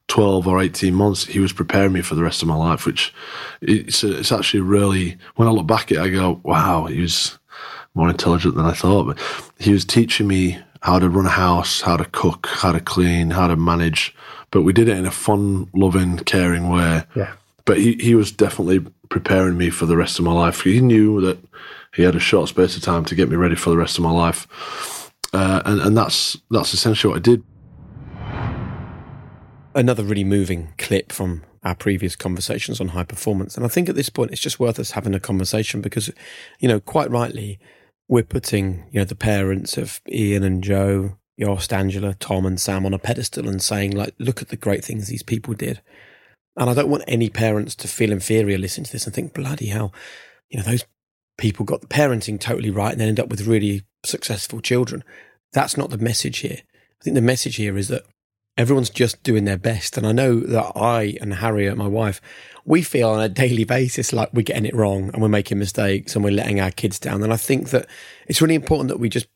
12 0.08 0.48
or 0.48 0.62
18 0.62 0.94
months, 0.94 1.26
he 1.26 1.40
was 1.40 1.52
preparing 1.52 1.94
me 1.94 2.02
for 2.02 2.16
the 2.16 2.24
rest 2.24 2.42
of 2.42 2.48
my 2.48 2.56
life, 2.56 2.86
which 2.86 3.14
it's, 3.62 4.04
it's 4.04 4.32
actually 4.32 4.62
really, 4.62 5.18
when 5.36 5.48
I 5.48 5.52
look 5.52 5.68
back 5.68 5.92
at 5.92 5.98
it, 5.98 6.02
I 6.02 6.10
go, 6.10 6.40
wow, 6.44 6.86
he 6.86 7.02
was 7.02 7.38
more 7.94 8.10
intelligent 8.10 8.56
than 8.56 8.66
I 8.66 8.74
thought. 8.74 9.06
But 9.06 9.20
he 9.60 9.74
was 9.74 9.84
teaching 9.84 10.28
me 10.28 10.60
how 10.82 11.00
to 11.00 11.10
run 11.10 11.26
a 11.26 11.30
house, 11.30 11.82
how 11.82 11.98
to 11.98 12.06
cook, 12.06 12.48
how 12.48 12.72
to 12.72 12.80
clean, 12.80 13.32
how 13.32 13.48
to 13.48 13.56
manage. 13.56 14.16
But 14.52 14.62
we 14.62 14.72
did 14.72 14.88
it 14.88 14.98
in 14.98 15.06
a 15.06 15.12
fun, 15.12 15.70
loving, 15.74 16.18
caring 16.20 16.70
way. 16.70 17.04
Yeah. 17.16 17.34
But 17.66 17.78
he, 17.78 17.96
he 17.96 18.16
was 18.16 18.32
definitely 18.32 18.80
preparing 19.10 19.58
me 19.58 19.70
for 19.70 19.86
the 19.86 19.98
rest 19.98 20.20
of 20.20 20.26
my 20.26 20.32
life. 20.32 20.62
He 20.62 20.80
knew 20.80 21.20
that 21.22 21.38
he 21.94 22.04
had 22.04 22.16
a 22.16 22.20
short 22.20 22.48
space 22.48 22.78
of 22.78 22.84
time 22.84 23.04
to 23.06 23.16
get 23.16 23.30
me 23.30 23.36
ready 23.36 23.56
for 23.56 23.72
the 23.72 23.78
rest 23.78 23.98
of 23.98 24.04
my 24.04 24.12
life. 24.12 25.12
Uh, 25.34 25.62
and, 25.66 25.82
and 25.82 25.98
that's 25.98 26.38
that's 26.50 26.74
essentially 26.74 27.12
what 27.12 27.18
I 27.18 27.22
did. 27.22 27.44
Another 29.78 30.04
really 30.04 30.24
moving 30.24 30.74
clip 30.80 31.12
from 31.12 31.44
our 31.64 31.76
previous 31.76 32.16
conversations 32.16 32.82
on 32.82 32.90
high 32.90 33.04
performance. 33.04 33.56
And 33.56 33.64
I 33.64 33.70
think 33.70 33.90
at 33.90 33.96
this 33.96 34.10
point, 34.10 34.32
it's 34.32 34.42
just 34.42 34.60
worth 34.60 34.80
us 34.80 34.92
having 34.92 35.14
a 35.14 35.20
conversation 35.20 35.82
because, 35.82 36.10
you 36.60 36.68
know, 36.68 36.80
quite 36.80 37.12
rightly, 37.12 37.60
we're 38.08 38.24
putting, 38.24 38.86
you 38.92 39.00
know, 39.00 39.06
the 39.06 39.16
parents 39.16 39.78
of 39.78 40.02
Ian 40.10 40.44
and 40.44 40.64
Joe, 40.64 41.18
Jost, 41.40 41.72
Angela, 41.72 42.16
Tom 42.16 42.48
and 42.48 42.60
Sam 42.60 42.88
on 42.88 42.94
a 42.94 42.98
pedestal 43.00 43.48
and 43.48 43.62
saying, 43.62 43.92
like, 43.92 44.16
look 44.18 44.42
at 44.42 44.48
the 44.48 44.58
great 44.58 44.84
things 44.84 45.08
these 45.08 45.22
people 45.22 45.54
did. 45.54 45.82
And 46.56 46.72
I 46.72 46.74
don't 46.74 46.90
want 46.90 47.04
any 47.08 47.30
parents 47.30 47.76
to 47.76 47.88
feel 47.88 48.12
inferior 48.12 48.58
listening 48.58 48.86
to 48.86 48.92
this 48.92 49.06
and 49.06 49.14
think, 49.14 49.36
bloody 49.36 49.68
hell, 49.68 49.94
you 50.50 50.58
know, 50.58 50.64
those 50.64 50.86
people 51.38 51.66
got 51.66 51.82
the 51.82 51.88
parenting 51.88 52.40
totally 52.40 52.72
right 52.72 52.94
and 52.94 53.00
then 53.00 53.10
end 53.10 53.20
up 53.20 53.30
with 53.30 53.46
really 53.46 53.84
successful 54.04 54.60
children. 54.60 55.04
That's 55.54 55.78
not 55.78 55.92
the 55.92 56.00
message 56.00 56.40
here. 56.40 56.62
I 57.00 57.04
think 57.04 57.14
the 57.14 57.22
message 57.22 57.58
here 57.58 57.78
is 57.78 57.90
that 57.90 58.06
everyone's 58.58 58.90
just 58.90 59.22
doing 59.24 59.46
their 59.46 59.58
best. 59.58 59.98
And 59.98 60.08
I 60.08 60.12
know 60.12 60.40
that 60.40 60.74
I 60.76 61.18
and 61.22 61.36
Harriet, 61.36 61.78
my 61.78 61.88
wife, 61.88 62.20
we 62.66 62.82
feel 62.82 63.10
on 63.10 63.22
a 63.22 63.30
daily 63.30 63.64
basis 63.64 64.12
like 64.12 64.34
we're 64.34 64.42
getting 64.42 64.66
it 64.66 64.76
wrong 64.76 65.10
and 65.14 65.22
we're 65.22 65.30
making 65.30 65.60
mistakes 65.60 66.16
and 66.16 66.24
we're 66.24 66.32
letting 66.32 66.60
our 66.60 66.72
kids 66.72 67.00
down. 67.00 67.24
And 67.24 67.32
I 67.32 67.38
think 67.38 67.70
that 67.70 67.88
it's 68.28 68.42
really 68.42 68.56
important 68.56 68.90
that 68.90 69.00
we 69.00 69.10
just 69.10 69.28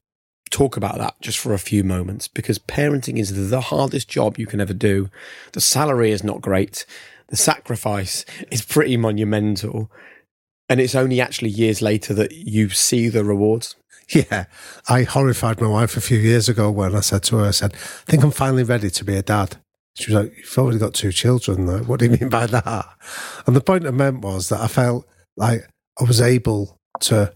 talk 0.49 0.75
about 0.75 0.97
that 0.97 1.15
just 1.21 1.37
for 1.37 1.53
a 1.53 1.59
few 1.59 1.83
moments 1.83 2.27
because 2.27 2.59
parenting 2.59 3.17
is 3.17 3.49
the 3.49 3.61
hardest 3.61 4.09
job 4.09 4.37
you 4.37 4.45
can 4.45 4.59
ever 4.59 4.73
do. 4.73 5.09
The 5.53 5.61
salary 5.61 6.11
is 6.11 6.23
not 6.23 6.41
great. 6.41 6.85
The 7.27 7.37
sacrifice 7.37 8.25
is 8.51 8.61
pretty 8.61 8.97
monumental. 8.97 9.89
And 10.67 10.79
it's 10.79 10.95
only 10.95 11.19
actually 11.19 11.49
years 11.49 11.81
later 11.81 12.13
that 12.13 12.31
you 12.31 12.69
see 12.69 13.09
the 13.09 13.23
rewards. 13.23 13.75
Yeah, 14.15 14.45
I 14.89 15.03
horrified 15.03 15.61
my 15.61 15.67
wife 15.67 15.95
a 15.95 16.01
few 16.01 16.17
years 16.17 16.49
ago 16.49 16.69
when 16.69 16.95
I 16.95 16.99
said 16.99 17.23
to 17.23 17.37
her, 17.37 17.47
I 17.47 17.51
said, 17.51 17.73
I 17.73 18.11
think 18.11 18.23
I'm 18.23 18.31
finally 18.31 18.63
ready 18.63 18.89
to 18.89 19.05
be 19.05 19.15
a 19.15 19.21
dad. 19.21 19.57
She 19.95 20.11
was 20.11 20.23
like, 20.23 20.37
You've 20.37 20.57
already 20.57 20.79
got 20.79 20.93
two 20.93 21.11
children. 21.11 21.65
Like, 21.65 21.87
what 21.87 21.99
do 21.99 22.05
you 22.05 22.11
mean 22.11 22.29
by 22.29 22.45
that? 22.47 22.85
And 23.47 23.55
the 23.55 23.61
point 23.61 23.87
I 23.87 23.91
meant 23.91 24.21
was 24.21 24.49
that 24.49 24.59
I 24.59 24.67
felt 24.67 25.07
like 25.37 25.65
I 25.99 26.03
was 26.03 26.19
able 26.19 26.77
to 27.01 27.33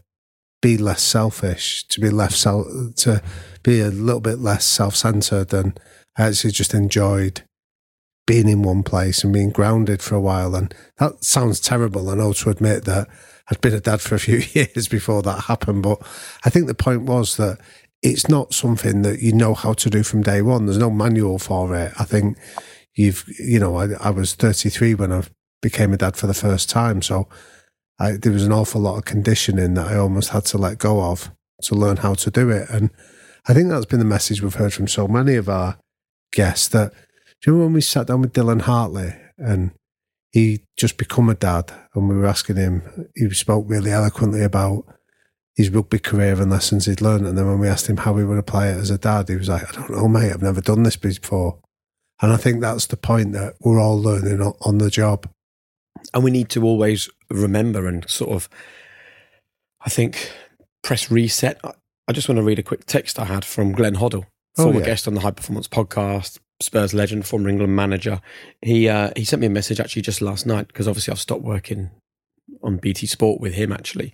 be 0.62 0.78
less 0.78 1.02
selfish, 1.02 1.88
to 1.90 2.02
be 2.02 2.10
less 2.10 2.38
self, 2.38 2.68
to 2.98 3.22
be 3.64 3.80
a 3.80 3.88
little 3.88 4.22
bit 4.22 4.40
less 4.40 4.66
self 4.66 4.96
centered, 4.96 5.54
and 5.54 5.80
I 6.18 6.24
actually 6.24 6.52
just 6.52 6.74
enjoyed 6.74 7.44
being 8.28 8.50
in 8.50 8.64
one 8.64 8.84
place 8.84 9.24
and 9.24 9.32
being 9.32 9.52
grounded 9.52 10.02
for 10.02 10.16
a 10.16 10.22
while. 10.22 10.56
And 10.56 10.74
that 10.98 11.24
sounds 11.24 11.60
terrible. 11.60 12.10
I 12.10 12.16
know 12.16 12.34
to 12.34 12.50
admit 12.50 12.86
that 12.86 13.08
I'd 13.50 13.62
been 13.62 13.74
a 13.74 13.80
dad 13.80 14.02
for 14.02 14.16
a 14.16 14.20
few 14.20 14.38
years 14.54 14.88
before 14.88 15.22
that 15.24 15.46
happened, 15.46 15.84
but 15.84 16.02
I 16.44 16.50
think 16.50 16.68
the 16.68 16.76
point 16.76 17.04
was 17.04 17.38
that 17.38 17.60
it's 18.02 18.30
not 18.30 18.54
something 18.54 19.02
that 19.02 19.22
you 19.22 19.34
know 19.34 19.54
how 19.54 19.74
to 19.74 19.90
do 19.90 20.04
from 20.04 20.22
day 20.22 20.42
one. 20.42 20.66
There's 20.66 20.78
no 20.78 20.92
manual 20.92 21.40
for 21.40 21.76
it. 21.76 21.92
I 22.00 22.04
think 22.04 22.38
you've, 22.94 23.26
you 23.40 23.60
know, 23.60 23.78
I, 23.78 23.94
I 24.00 24.10
was 24.12 24.36
33 24.36 24.96
when 24.96 25.12
I 25.12 25.24
became 25.62 25.94
a 25.94 25.98
dad 25.98 26.16
for 26.16 26.28
the 26.28 26.34
first 26.34 26.70
time. 26.70 27.02
So 27.02 27.28
I, 28.00 28.12
there 28.12 28.32
was 28.32 28.46
an 28.46 28.52
awful 28.52 28.82
lot 28.82 28.98
of 28.98 29.06
conditioning 29.06 29.74
that 29.76 29.88
I 29.88 29.98
almost 29.98 30.30
had 30.30 30.46
to 30.46 30.58
let 30.58 30.78
go 30.78 31.02
of 31.02 31.32
to 31.64 31.76
learn 31.76 31.98
how 31.98 32.14
to 32.16 32.30
do 32.30 32.50
it. 32.50 32.70
And 32.70 32.92
I 33.48 33.54
think 33.54 33.70
that's 33.70 33.86
been 33.86 34.00
the 34.00 34.06
message 34.06 34.42
we've 34.42 34.54
heard 34.54 34.74
from 34.74 34.88
so 34.88 35.08
many 35.08 35.36
of 35.36 35.50
our 35.50 35.78
guests 36.32 36.68
that, 36.70 36.92
do 36.92 36.98
you 37.48 37.54
remember 37.54 37.66
when 37.66 37.74
we 37.74 37.82
sat 37.82 38.08
down 38.08 38.22
with 38.22 38.34
Dylan 38.34 38.62
Hartley 38.62 39.16
and 39.38 39.72
he 40.36 40.60
just 40.76 40.98
become 40.98 41.30
a 41.30 41.34
dad 41.34 41.72
and 41.94 42.10
we 42.10 42.16
were 42.16 42.26
asking 42.26 42.58
him, 42.58 43.08
he 43.16 43.30
spoke 43.30 43.64
really 43.70 43.90
eloquently 43.90 44.44
about 44.44 44.84
his 45.56 45.70
rugby 45.70 45.98
career 45.98 46.34
and 46.42 46.52
lessons 46.52 46.86
he'd 46.86 47.00
learned. 47.00 47.26
And 47.26 47.38
then 47.38 47.48
when 47.48 47.60
we 47.60 47.70
asked 47.70 47.88
him 47.88 47.96
how 47.96 48.18
he 48.18 48.26
would 48.26 48.38
apply 48.38 48.68
it 48.68 48.76
as 48.76 48.90
a 48.90 48.98
dad, 48.98 49.30
he 49.30 49.38
was 49.38 49.48
like, 49.48 49.64
I 49.64 49.72
don't 49.72 49.92
know, 49.92 50.10
mate, 50.10 50.34
I've 50.34 50.42
never 50.42 50.60
done 50.60 50.84
this 50.84 50.98
before. 50.98 51.60
And 52.22 52.34
I 52.34 52.36
think 52.36 52.60
that's 52.60 52.88
the 52.88 52.98
point 52.98 53.32
that 53.32 53.54
we're 53.62 53.80
all 53.80 53.98
learning 53.98 54.42
on 54.42 54.78
the 54.80 54.90
job. 54.90 55.26
And 56.14 56.22
we 56.22 56.32
need 56.32 56.50
to 56.50 56.66
always 56.66 57.10
remember 57.30 57.88
and 57.88 58.08
sort 58.10 58.32
of, 58.32 58.50
I 59.86 59.90
think, 59.90 60.34
press 60.84 61.10
reset. 61.10 61.62
I 61.64 62.12
just 62.12 62.28
want 62.28 62.40
to 62.40 62.44
read 62.44 62.60
a 62.60 62.64
quick 62.64 62.84
text 62.84 63.20
I 63.20 63.24
had 63.24 63.46
from 63.46 63.72
Glenn 63.72 63.96
Hoddle, 63.96 64.26
oh, 64.58 64.64
former 64.64 64.80
oh, 64.80 64.80
yeah. 64.80 64.86
guest 64.86 65.08
on 65.08 65.14
the 65.14 65.22
High 65.22 65.32
Performance 65.32 65.70
podcast, 65.70 66.40
Spurs 66.62 66.94
legend, 66.94 67.26
former 67.26 67.50
England 67.50 67.76
manager. 67.76 68.22
He 68.62 68.88
uh, 68.88 69.12
he 69.16 69.26
sent 69.26 69.42
me 69.42 69.48
a 69.48 69.52
message 69.52 69.80
actually 69.80 70.02
just 70.02 70.22
last 70.22 70.46
night 70.46 70.68
because 70.68 70.88
obviously 70.88 71.12
I've 71.12 71.20
stopped 71.20 71.44
working 71.44 71.92
on 72.64 72.78
BT 72.78 73.08
Sport 73.08 73.42
with 73.42 73.54
him 73.54 73.72
actually, 73.72 74.14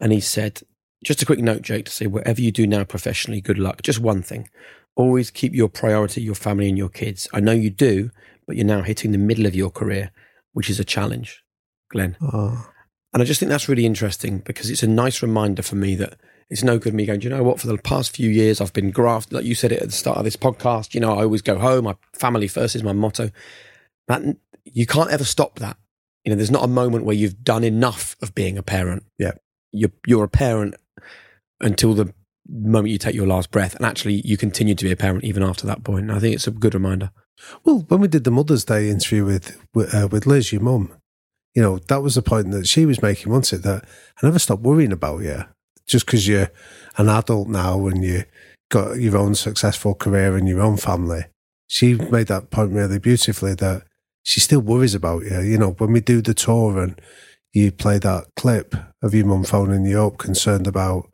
and 0.00 0.12
he 0.12 0.20
said 0.20 0.62
just 1.04 1.22
a 1.22 1.26
quick 1.26 1.40
note, 1.40 1.62
Jake, 1.62 1.86
to 1.86 1.92
say 1.92 2.06
whatever 2.06 2.40
you 2.40 2.52
do 2.52 2.66
now 2.66 2.84
professionally, 2.84 3.40
good 3.40 3.58
luck. 3.58 3.82
Just 3.82 3.98
one 3.98 4.22
thing. 4.22 4.48
Always 4.94 5.30
keep 5.30 5.54
your 5.54 5.68
priority 5.68 6.22
your 6.22 6.34
family 6.34 6.68
and 6.68 6.78
your 6.78 6.88
kids. 6.88 7.28
I 7.32 7.40
know 7.40 7.52
you 7.52 7.70
do, 7.70 8.10
but 8.46 8.56
you're 8.56 8.66
now 8.66 8.82
hitting 8.82 9.12
the 9.12 9.18
middle 9.18 9.46
of 9.46 9.54
your 9.54 9.70
career, 9.70 10.10
which 10.52 10.70
is 10.70 10.78
a 10.78 10.84
challenge, 10.84 11.42
Glenn. 11.90 12.16
Oh. 12.20 12.68
And 13.12 13.22
I 13.22 13.26
just 13.26 13.40
think 13.40 13.50
that's 13.50 13.68
really 13.68 13.86
interesting 13.86 14.38
because 14.38 14.70
it's 14.70 14.82
a 14.82 14.88
nice 14.88 15.22
reminder 15.22 15.62
for 15.62 15.76
me 15.76 15.94
that 15.96 16.18
it's 16.52 16.62
no 16.62 16.78
good 16.78 16.92
me 16.92 17.06
going, 17.06 17.18
do 17.18 17.28
you 17.28 17.34
know 17.34 17.42
what, 17.42 17.58
for 17.58 17.66
the 17.66 17.78
past 17.78 18.14
few 18.14 18.28
years, 18.28 18.60
I've 18.60 18.74
been 18.74 18.90
grafted, 18.90 19.32
like 19.32 19.46
you 19.46 19.54
said 19.54 19.72
it 19.72 19.80
at 19.80 19.88
the 19.88 19.92
start 19.94 20.18
of 20.18 20.24
this 20.24 20.36
podcast. 20.36 20.92
You 20.92 21.00
know, 21.00 21.14
I 21.14 21.22
always 21.22 21.40
go 21.40 21.58
home, 21.58 21.84
my 21.84 21.96
family 22.12 22.46
first 22.46 22.76
is 22.76 22.82
my 22.82 22.92
motto. 22.92 23.30
That, 24.08 24.36
you 24.66 24.84
can't 24.84 25.10
ever 25.10 25.24
stop 25.24 25.60
that. 25.60 25.78
You 26.24 26.30
know, 26.30 26.36
there's 26.36 26.50
not 26.50 26.62
a 26.62 26.68
moment 26.68 27.06
where 27.06 27.16
you've 27.16 27.42
done 27.42 27.64
enough 27.64 28.16
of 28.20 28.34
being 28.34 28.58
a 28.58 28.62
parent. 28.62 29.04
Yeah. 29.18 29.32
You're, 29.70 29.92
you're 30.06 30.24
a 30.24 30.28
parent 30.28 30.74
until 31.62 31.94
the 31.94 32.12
moment 32.46 32.92
you 32.92 32.98
take 32.98 33.14
your 33.14 33.26
last 33.26 33.50
breath. 33.50 33.74
And 33.74 33.86
actually, 33.86 34.20
you 34.22 34.36
continue 34.36 34.74
to 34.74 34.84
be 34.84 34.92
a 34.92 34.96
parent 34.96 35.24
even 35.24 35.42
after 35.42 35.66
that 35.66 35.84
point. 35.84 36.02
And 36.02 36.12
I 36.12 36.18
think 36.18 36.34
it's 36.34 36.46
a 36.46 36.50
good 36.50 36.74
reminder. 36.74 37.12
Well, 37.64 37.86
when 37.88 38.02
we 38.02 38.08
did 38.08 38.24
the 38.24 38.30
Mother's 38.30 38.66
Day 38.66 38.90
interview 38.90 39.24
with 39.24 39.58
uh, 39.74 40.06
with 40.10 40.26
Liz, 40.26 40.52
your 40.52 40.60
mum, 40.60 40.92
you 41.54 41.62
know, 41.62 41.78
that 41.78 42.02
was 42.02 42.14
the 42.14 42.22
point 42.22 42.50
that 42.50 42.68
she 42.68 42.84
was 42.84 43.00
making, 43.00 43.32
wasn't 43.32 43.60
it? 43.60 43.62
That 43.64 43.84
I 44.22 44.26
never 44.26 44.38
stopped 44.38 44.62
worrying 44.62 44.92
about 44.92 45.22
you 45.22 45.46
just 45.86 46.06
because 46.06 46.26
you're 46.26 46.50
an 46.96 47.08
adult 47.08 47.48
now 47.48 47.86
and 47.86 48.04
you 48.04 48.24
got 48.70 48.98
your 48.98 49.16
own 49.16 49.34
successful 49.34 49.94
career 49.94 50.36
and 50.36 50.48
your 50.48 50.60
own 50.60 50.76
family. 50.76 51.24
She 51.66 51.94
made 51.94 52.26
that 52.28 52.50
point 52.50 52.72
really 52.72 52.98
beautifully 52.98 53.54
that 53.54 53.82
she 54.22 54.40
still 54.40 54.60
worries 54.60 54.94
about 54.94 55.24
you. 55.24 55.40
You 55.40 55.58
know, 55.58 55.72
when 55.72 55.92
we 55.92 56.00
do 56.00 56.20
the 56.20 56.34
tour 56.34 56.78
and 56.78 57.00
you 57.52 57.72
play 57.72 57.98
that 57.98 58.26
clip 58.36 58.74
of 59.02 59.14
your 59.14 59.26
mum 59.26 59.44
phoning 59.44 59.84
you 59.84 60.02
up, 60.02 60.18
concerned 60.18 60.66
about 60.66 61.10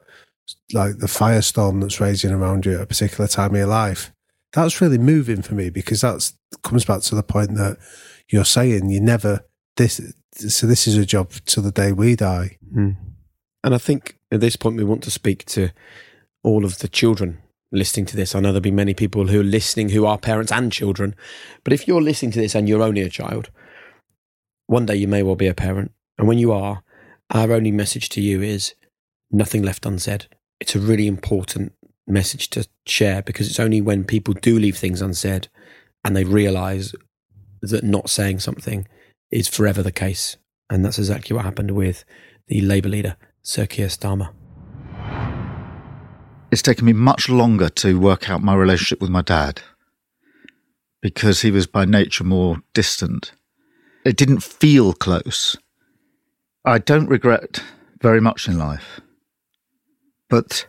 like 0.73 0.99
the 0.99 1.07
firestorm 1.07 1.81
that's 1.81 2.01
raging 2.01 2.33
around 2.33 2.67
you 2.67 2.75
at 2.75 2.83
a 2.83 2.87
particular 2.87 3.27
time 3.27 3.53
of 3.53 3.57
your 3.57 3.67
life. 3.67 4.13
That's 4.53 4.81
really 4.81 4.99
moving 4.99 5.43
for 5.43 5.55
me 5.55 5.71
because 5.71 6.01
that 6.03 6.33
comes 6.63 6.85
back 6.85 7.03
to 7.03 7.15
the 7.15 7.23
point 7.23 7.55
that 7.57 7.79
you're 8.31 8.45
saying 8.45 8.91
you 8.91 9.01
never 9.01 9.45
this. 9.77 10.01
So 10.33 10.67
this 10.67 10.87
is 10.87 10.97
a 10.97 11.07
job 11.07 11.33
to 11.47 11.61
the 11.61 11.73
day 11.73 11.93
we 11.93 12.15
die. 12.15 12.59
Mm. 12.75 12.97
And 13.65 13.75
I 13.75 13.79
think 13.79 14.18
at 14.31 14.41
this 14.41 14.57
point 14.57 14.77
we 14.77 14.85
want 14.85 15.03
to 15.05 15.11
speak 15.11 15.45
to 15.47 15.71
all 16.43 16.65
of 16.65 16.79
the 16.79 16.89
children 16.89 17.39
listening 17.71 18.07
to 18.07 18.17
this. 18.17 18.35
I 18.35 18.41
know 18.41 18.49
there'll 18.49 18.61
be 18.61 18.71
many 18.71 18.95
people 18.95 19.27
who 19.27 19.41
are 19.41 19.45
listening 19.45 19.91
who 19.91 20.07
are 20.07 20.19
parents 20.19 20.53
and 20.53 20.73
children. 20.73 21.15
But 21.65 21.73
if 21.73 21.87
you're 21.87 22.03
listening 22.03 22.33
to 22.33 22.41
this 22.41 22.55
and 22.55 22.69
you're 22.69 22.83
only 22.83 23.03
a 23.03 23.11
child, 23.11 23.51
one 24.67 24.87
day 24.87 24.97
you 24.97 25.09
may 25.09 25.23
well 25.23 25.37
be 25.37 25.47
a 25.47 25.55
parent. 25.55 25.93
And 26.19 26.27
when 26.27 26.39
you 26.39 26.53
are, 26.53 26.83
our 27.31 27.53
only 27.53 27.71
message 27.71 28.09
to 28.11 28.21
you 28.21 28.43
is 28.43 28.75
nothing 29.31 29.63
left 29.63 29.87
unsaid. 29.87 30.27
It's 30.61 30.75
a 30.75 30.81
really 30.81 31.07
important 31.07 31.73
message 32.07 32.49
to 32.51 32.67
share 32.87 33.23
because 33.23 33.49
it's 33.49 33.61
only 33.61 33.81
when 33.81 34.05
people 34.05 34.35
do 34.35 34.59
leave 34.59 34.77
things 34.79 35.03
unsaid 35.03 35.49
and 36.05 36.17
they 36.17 36.25
realize 36.25 36.95
that 37.61 37.85
not 37.85 38.09
saying 38.09 38.41
something 38.41 38.87
is 39.31 39.49
forever 39.49 39.83
the 39.83 39.93
case. 39.93 40.37
And 40.71 40.85
that's 40.85 40.99
exactly 40.99 41.35
what 41.35 41.45
happened 41.45 41.73
with 41.73 42.05
the 42.47 42.61
Labour 42.63 42.89
leader, 42.89 43.17
Sir 43.49 43.65
Keir 43.65 43.89
Starmer. 43.89 44.29
It's 46.51 46.61
taken 46.61 46.85
me 46.85 46.93
much 46.93 47.31
longer 47.31 47.71
to 47.71 47.99
work 47.99 48.29
out 48.29 48.43
my 48.43 48.55
relationship 48.55 49.01
with 49.01 49.09
my 49.09 49.23
dad 49.23 49.63
because 51.01 51.41
he 51.41 51.51
was 51.51 51.67
by 51.67 51.87
nature 51.87 52.25
more 52.25 52.59
distant. 52.75 53.33
It 54.05 54.19
didn't 54.19 54.43
feel 54.43 54.93
close. 54.93 55.57
I 56.63 56.77
don't 56.77 57.09
regret 57.09 57.65
very 58.03 58.21
much 58.21 58.49
in 58.49 58.59
life. 58.59 59.01
But 60.29 60.67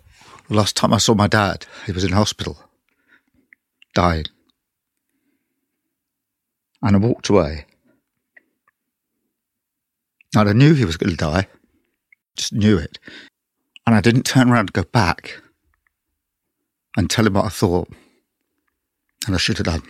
the 0.48 0.56
last 0.56 0.78
time 0.78 0.94
I 0.94 1.00
saw 1.00 1.14
my 1.14 1.28
dad, 1.28 1.66
he 1.86 1.92
was 1.92 2.06
in 2.06 2.14
hospital, 2.14 2.64
dying. 3.94 4.28
And 6.82 6.96
I 6.96 7.00
walked 7.00 7.28
away. 7.28 7.66
And 10.34 10.48
I 10.48 10.54
knew 10.54 10.76
he 10.76 10.86
was 10.86 10.96
going 10.96 11.10
to 11.10 11.18
die, 11.18 11.48
just 12.40 12.54
knew 12.54 12.78
it. 12.78 12.98
And 13.86 13.96
I 13.96 14.02
didn't 14.02 14.24
turn 14.24 14.50
around 14.50 14.68
to 14.68 14.74
go 14.74 14.84
back 14.84 15.42
and 16.96 17.10
tell 17.10 17.28
him 17.28 17.34
what 17.34 17.46
I 17.46 17.50
thought. 17.50 17.90
And 19.26 19.36
I 19.36 19.38
should 19.38 19.58
have 19.58 19.66
done. 19.66 19.84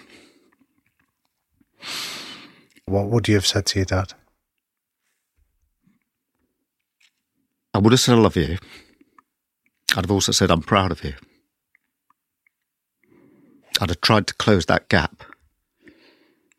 What 2.86 3.08
would 3.08 3.28
you 3.28 3.36
have 3.36 3.46
said 3.46 3.68
to 3.68 3.80
your 3.80 3.86
dad? 3.86 4.14
I 7.74 7.78
would 7.78 7.94
have 7.94 8.00
said 8.00 8.16
I 8.16 8.22
love 8.22 8.36
you. 8.36 8.58
I'd 9.96 10.06
have 10.06 10.12
also 10.12 10.32
said 10.32 10.50
I'm 10.50 10.62
proud 10.62 10.92
of 10.92 11.04
you. 11.04 11.14
I'd 13.80 13.90
have 13.90 14.02
tried 14.02 14.28
to 14.28 14.34
close 14.34 14.66
that 14.66 14.90
gap 14.90 15.24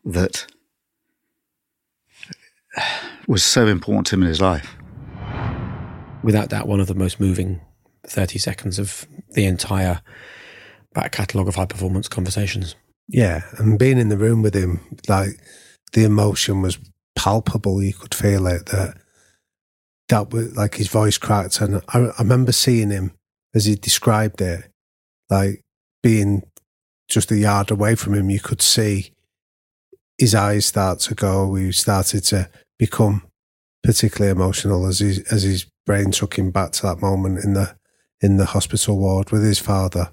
that 0.04 0.46
was 3.26 3.42
so 3.42 3.66
important 3.66 4.06
to 4.08 4.16
him 4.16 4.22
in 4.22 4.28
his 4.28 4.40
life. 4.40 4.76
Without 6.22 6.50
doubt, 6.50 6.68
one 6.68 6.80
of 6.80 6.86
the 6.86 6.94
most 6.94 7.18
moving 7.18 7.60
30 8.06 8.38
seconds 8.38 8.78
of 8.78 9.06
the 9.30 9.44
entire 9.44 10.02
back 10.92 11.12
catalogue 11.12 11.48
of 11.48 11.54
high 11.54 11.66
performance 11.66 12.08
conversations. 12.08 12.74
Yeah, 13.08 13.42
and 13.58 13.78
being 13.78 13.98
in 13.98 14.08
the 14.08 14.16
room 14.16 14.42
with 14.42 14.54
him, 14.54 14.80
like 15.08 15.40
the 15.92 16.04
emotion 16.04 16.62
was 16.62 16.78
palpable. 17.16 17.82
You 17.82 17.92
could 17.92 18.14
feel 18.14 18.46
it 18.46 18.66
that 18.66 18.96
that 20.08 20.30
was 20.30 20.56
like 20.56 20.76
his 20.76 20.88
voice 20.88 21.18
cracked, 21.18 21.60
and 21.60 21.82
I, 21.88 21.98
I 21.98 22.18
remember 22.20 22.52
seeing 22.52 22.90
him 22.90 23.12
as 23.54 23.64
he 23.64 23.74
described 23.74 24.40
it, 24.40 24.70
like 25.28 25.62
being 26.02 26.42
just 27.08 27.32
a 27.32 27.36
yard 27.36 27.70
away 27.70 27.96
from 27.96 28.14
him. 28.14 28.30
You 28.30 28.40
could 28.40 28.62
see 28.62 29.12
his 30.18 30.34
eyes 30.34 30.66
start 30.66 31.00
to 31.00 31.14
go. 31.14 31.54
He 31.54 31.72
started 31.72 32.24
to 32.24 32.48
become 32.78 33.22
particularly 33.82 34.30
emotional 34.30 34.86
as 34.86 34.98
his 34.98 35.20
as 35.32 35.42
his 35.42 35.66
brain 35.86 36.10
took 36.10 36.38
him 36.38 36.50
back 36.50 36.72
to 36.72 36.82
that 36.82 37.00
moment 37.00 37.44
in 37.44 37.54
the 37.54 37.76
in 38.20 38.36
the 38.36 38.46
hospital 38.46 38.98
ward 38.98 39.30
with 39.30 39.42
his 39.42 39.58
father. 39.58 40.12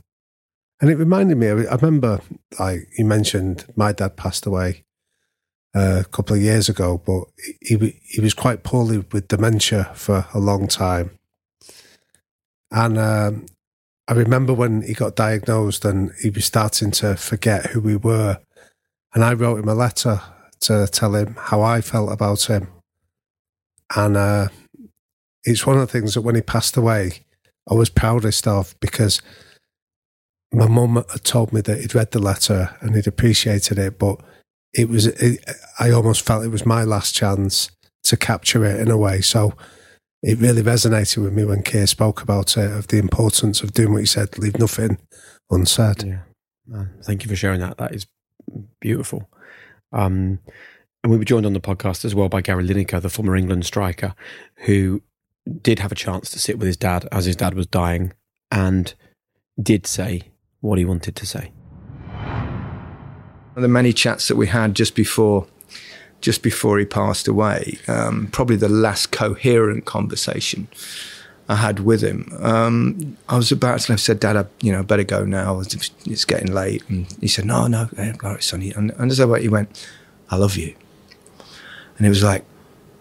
And 0.80 0.90
it 0.90 0.96
reminded 0.96 1.38
me, 1.38 1.48
I 1.48 1.76
remember, 1.76 2.22
like 2.60 2.88
you 2.98 3.06
mentioned, 3.06 3.66
my 3.76 3.92
dad 3.92 4.16
passed 4.16 4.46
away 4.46 4.86
uh, 5.76 6.04
a 6.06 6.10
couple 6.10 6.36
of 6.36 6.42
years 6.42 6.70
ago, 6.70 7.02
but 7.04 7.24
he, 7.62 8.00
he 8.04 8.22
was 8.22 8.34
quite 8.34 8.64
poorly 8.64 9.00
with 9.12 9.28
dementia 9.28 9.92
for 9.96 10.28
a 10.34 10.40
long 10.40 10.68
time. 10.68 11.18
And 12.72 12.98
um, 12.98 13.46
I 14.08 14.14
remember 14.14 14.54
when 14.54 14.84
he 14.84 14.94
got 14.94 15.16
diagnosed 15.16 15.84
and 15.84 16.12
he 16.22 16.30
was 16.30 16.46
starting 16.46 16.92
to 16.92 17.16
forget 17.16 17.68
who 17.68 17.82
we 17.82 17.96
were. 17.96 18.40
And 19.14 19.24
I 19.24 19.34
wrote 19.34 19.60
him 19.60 19.70
a 19.70 19.74
letter 19.74 20.22
to 20.62 20.88
tell 20.88 21.16
him 21.16 21.36
how 21.38 21.62
I 21.62 21.82
felt 21.82 22.12
about 22.12 22.44
him. 22.44 22.68
And 23.96 24.18
uh, 24.18 24.48
it's 25.44 25.66
one 25.66 25.78
of 25.78 25.82
the 25.82 25.88
things 25.88 26.14
that 26.14 26.22
when 26.22 26.36
he 26.36 26.42
passed 26.42 26.78
away, 26.78 27.24
I 27.70 27.74
was 27.74 27.90
proudest 27.90 28.48
of 28.48 28.76
because 28.80 29.22
my 30.52 30.68
mum 30.68 31.04
had 31.12 31.24
told 31.24 31.52
me 31.52 31.62
that 31.62 31.80
he'd 31.80 31.96
read 31.96 32.12
the 32.12 32.20
letter 32.20 32.76
and 32.82 32.96
he'd 32.96 33.08
appreciated 33.08 33.78
it, 33.78 34.00
but 34.00 34.22
it 34.74 34.90
was 34.90 35.08
it, 35.08 35.44
I 35.80 35.92
almost 35.92 36.26
felt 36.26 36.46
it 36.46 36.50
was 36.50 36.66
my 36.66 36.84
last 36.84 37.16
chance 37.16 37.72
to 38.04 38.18
capture 38.18 38.64
it 38.66 38.80
in 38.80 38.90
a 38.90 38.98
way. 38.98 39.22
So 39.22 39.54
it 40.24 40.40
really 40.40 40.64
resonated 40.64 41.24
with 41.24 41.34
me 41.34 41.44
when 41.44 41.64
Keir 41.64 41.88
spoke 41.88 42.22
about 42.22 42.58
it 42.58 42.72
of 42.72 42.88
the 42.88 42.98
importance 42.98 43.62
of 43.62 43.74
doing 43.74 43.94
what 43.94 44.02
he 44.02 44.06
said, 44.06 44.38
leave 44.38 44.60
nothing 44.60 44.98
unsaid. 45.50 46.04
Yeah, 46.04 46.20
Man, 46.66 46.94
thank 47.04 47.24
you 47.24 47.30
for 47.30 47.36
sharing 47.36 47.60
that. 47.62 47.78
That 47.78 47.94
is 47.94 48.08
beautiful. 48.80 49.30
Um, 49.92 50.40
and 51.08 51.14
we 51.14 51.18
were 51.18 51.24
joined 51.24 51.46
on 51.46 51.54
the 51.54 51.62
podcast 51.62 52.04
as 52.04 52.14
well 52.14 52.28
by 52.28 52.42
Gary 52.42 52.68
Lineker, 52.68 53.02
the 53.02 53.10
former 53.10 53.34
England 53.38 53.66
striker, 53.66 54.14
who 54.66 55.02
did 55.62 55.80
have 55.80 55.94
a 55.94 55.96
chance 55.96 56.30
to 56.32 56.38
sit 56.38 56.60
with 56.60 56.68
his 56.68 56.76
dad 56.76 57.08
as 57.14 57.24
his 57.24 57.38
dad 57.38 57.54
was 57.54 57.66
dying 57.66 58.12
and 58.52 58.94
did 59.58 59.88
say 59.88 60.24
what 60.60 60.78
he 60.78 60.84
wanted 60.84 61.16
to 61.16 61.26
say. 61.26 61.54
The 63.56 63.70
many 63.70 63.94
chats 63.94 64.28
that 64.28 64.36
we 64.36 64.48
had 64.48 64.76
just 64.76 64.96
before, 64.96 65.48
just 66.20 66.44
before 66.44 66.78
he 66.78 66.84
passed 66.84 67.26
away, 67.26 67.78
um, 67.88 68.28
probably 68.34 68.58
the 68.58 68.68
last 68.68 69.14
coherent 69.14 69.86
conversation 69.86 70.68
I 71.48 71.56
had 71.56 71.80
with 71.80 72.02
him. 72.02 72.34
Um, 72.42 73.16
I 73.30 73.38
was 73.38 73.50
about 73.54 73.80
to. 73.80 73.94
I 73.94 73.96
said, 73.96 74.20
"Dad, 74.20 74.36
I, 74.36 74.44
you 74.60 74.74
know, 74.74 74.84
better 74.84 75.06
go 75.06 75.24
now. 75.24 75.62
It's, 75.62 76.26
getting 76.26 76.54
late." 76.54 76.84
And 76.90 77.10
he 77.22 77.30
said, 77.30 77.46
"No, 77.46 77.68
no, 77.68 77.88
no, 77.96 78.38
Sonny." 78.40 78.74
And, 78.74 78.92
and 78.98 79.10
as 79.10 79.22
I 79.22 79.26
went, 79.26 79.44
he 79.44 79.48
went, 79.48 79.88
"I 80.30 80.36
love 80.36 80.58
you," 80.58 80.76
and 81.98 82.06
it 82.06 82.10
was 82.10 82.24
like, 82.24 82.46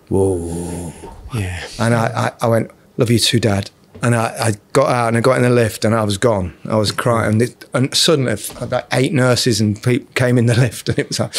"Whoa." 0.09 0.92
Yeah. 1.35 1.62
And 1.78 1.94
I, 1.94 2.06
I, 2.06 2.32
I 2.42 2.48
went, 2.48 2.70
love 2.96 3.11
you 3.11 3.18
too, 3.18 3.40
Dad. 3.40 3.70
And 4.02 4.14
I, 4.14 4.26
I, 4.38 4.52
got 4.74 4.90
out 4.90 5.09
and 5.09 5.16
I 5.16 5.20
got 5.20 5.38
in 5.38 5.42
the 5.42 5.50
lift 5.50 5.85
and 5.85 5.94
I 5.94 6.04
was 6.04 6.18
gone. 6.18 6.54
I 6.68 6.76
was 6.76 6.92
crying. 6.92 7.32
And, 7.32 7.42
it, 7.42 7.64
and 7.72 7.94
suddenly, 7.96 8.37
about 8.61 8.85
eight 8.92 9.12
nurses 9.12 9.59
and 9.59 9.82
people 9.82 10.06
came 10.14 10.37
in 10.37 10.46
the 10.46 10.54
lift 10.61 10.90
and 10.90 10.98
it 10.98 11.09
was 11.09 11.18
like, 11.18 11.35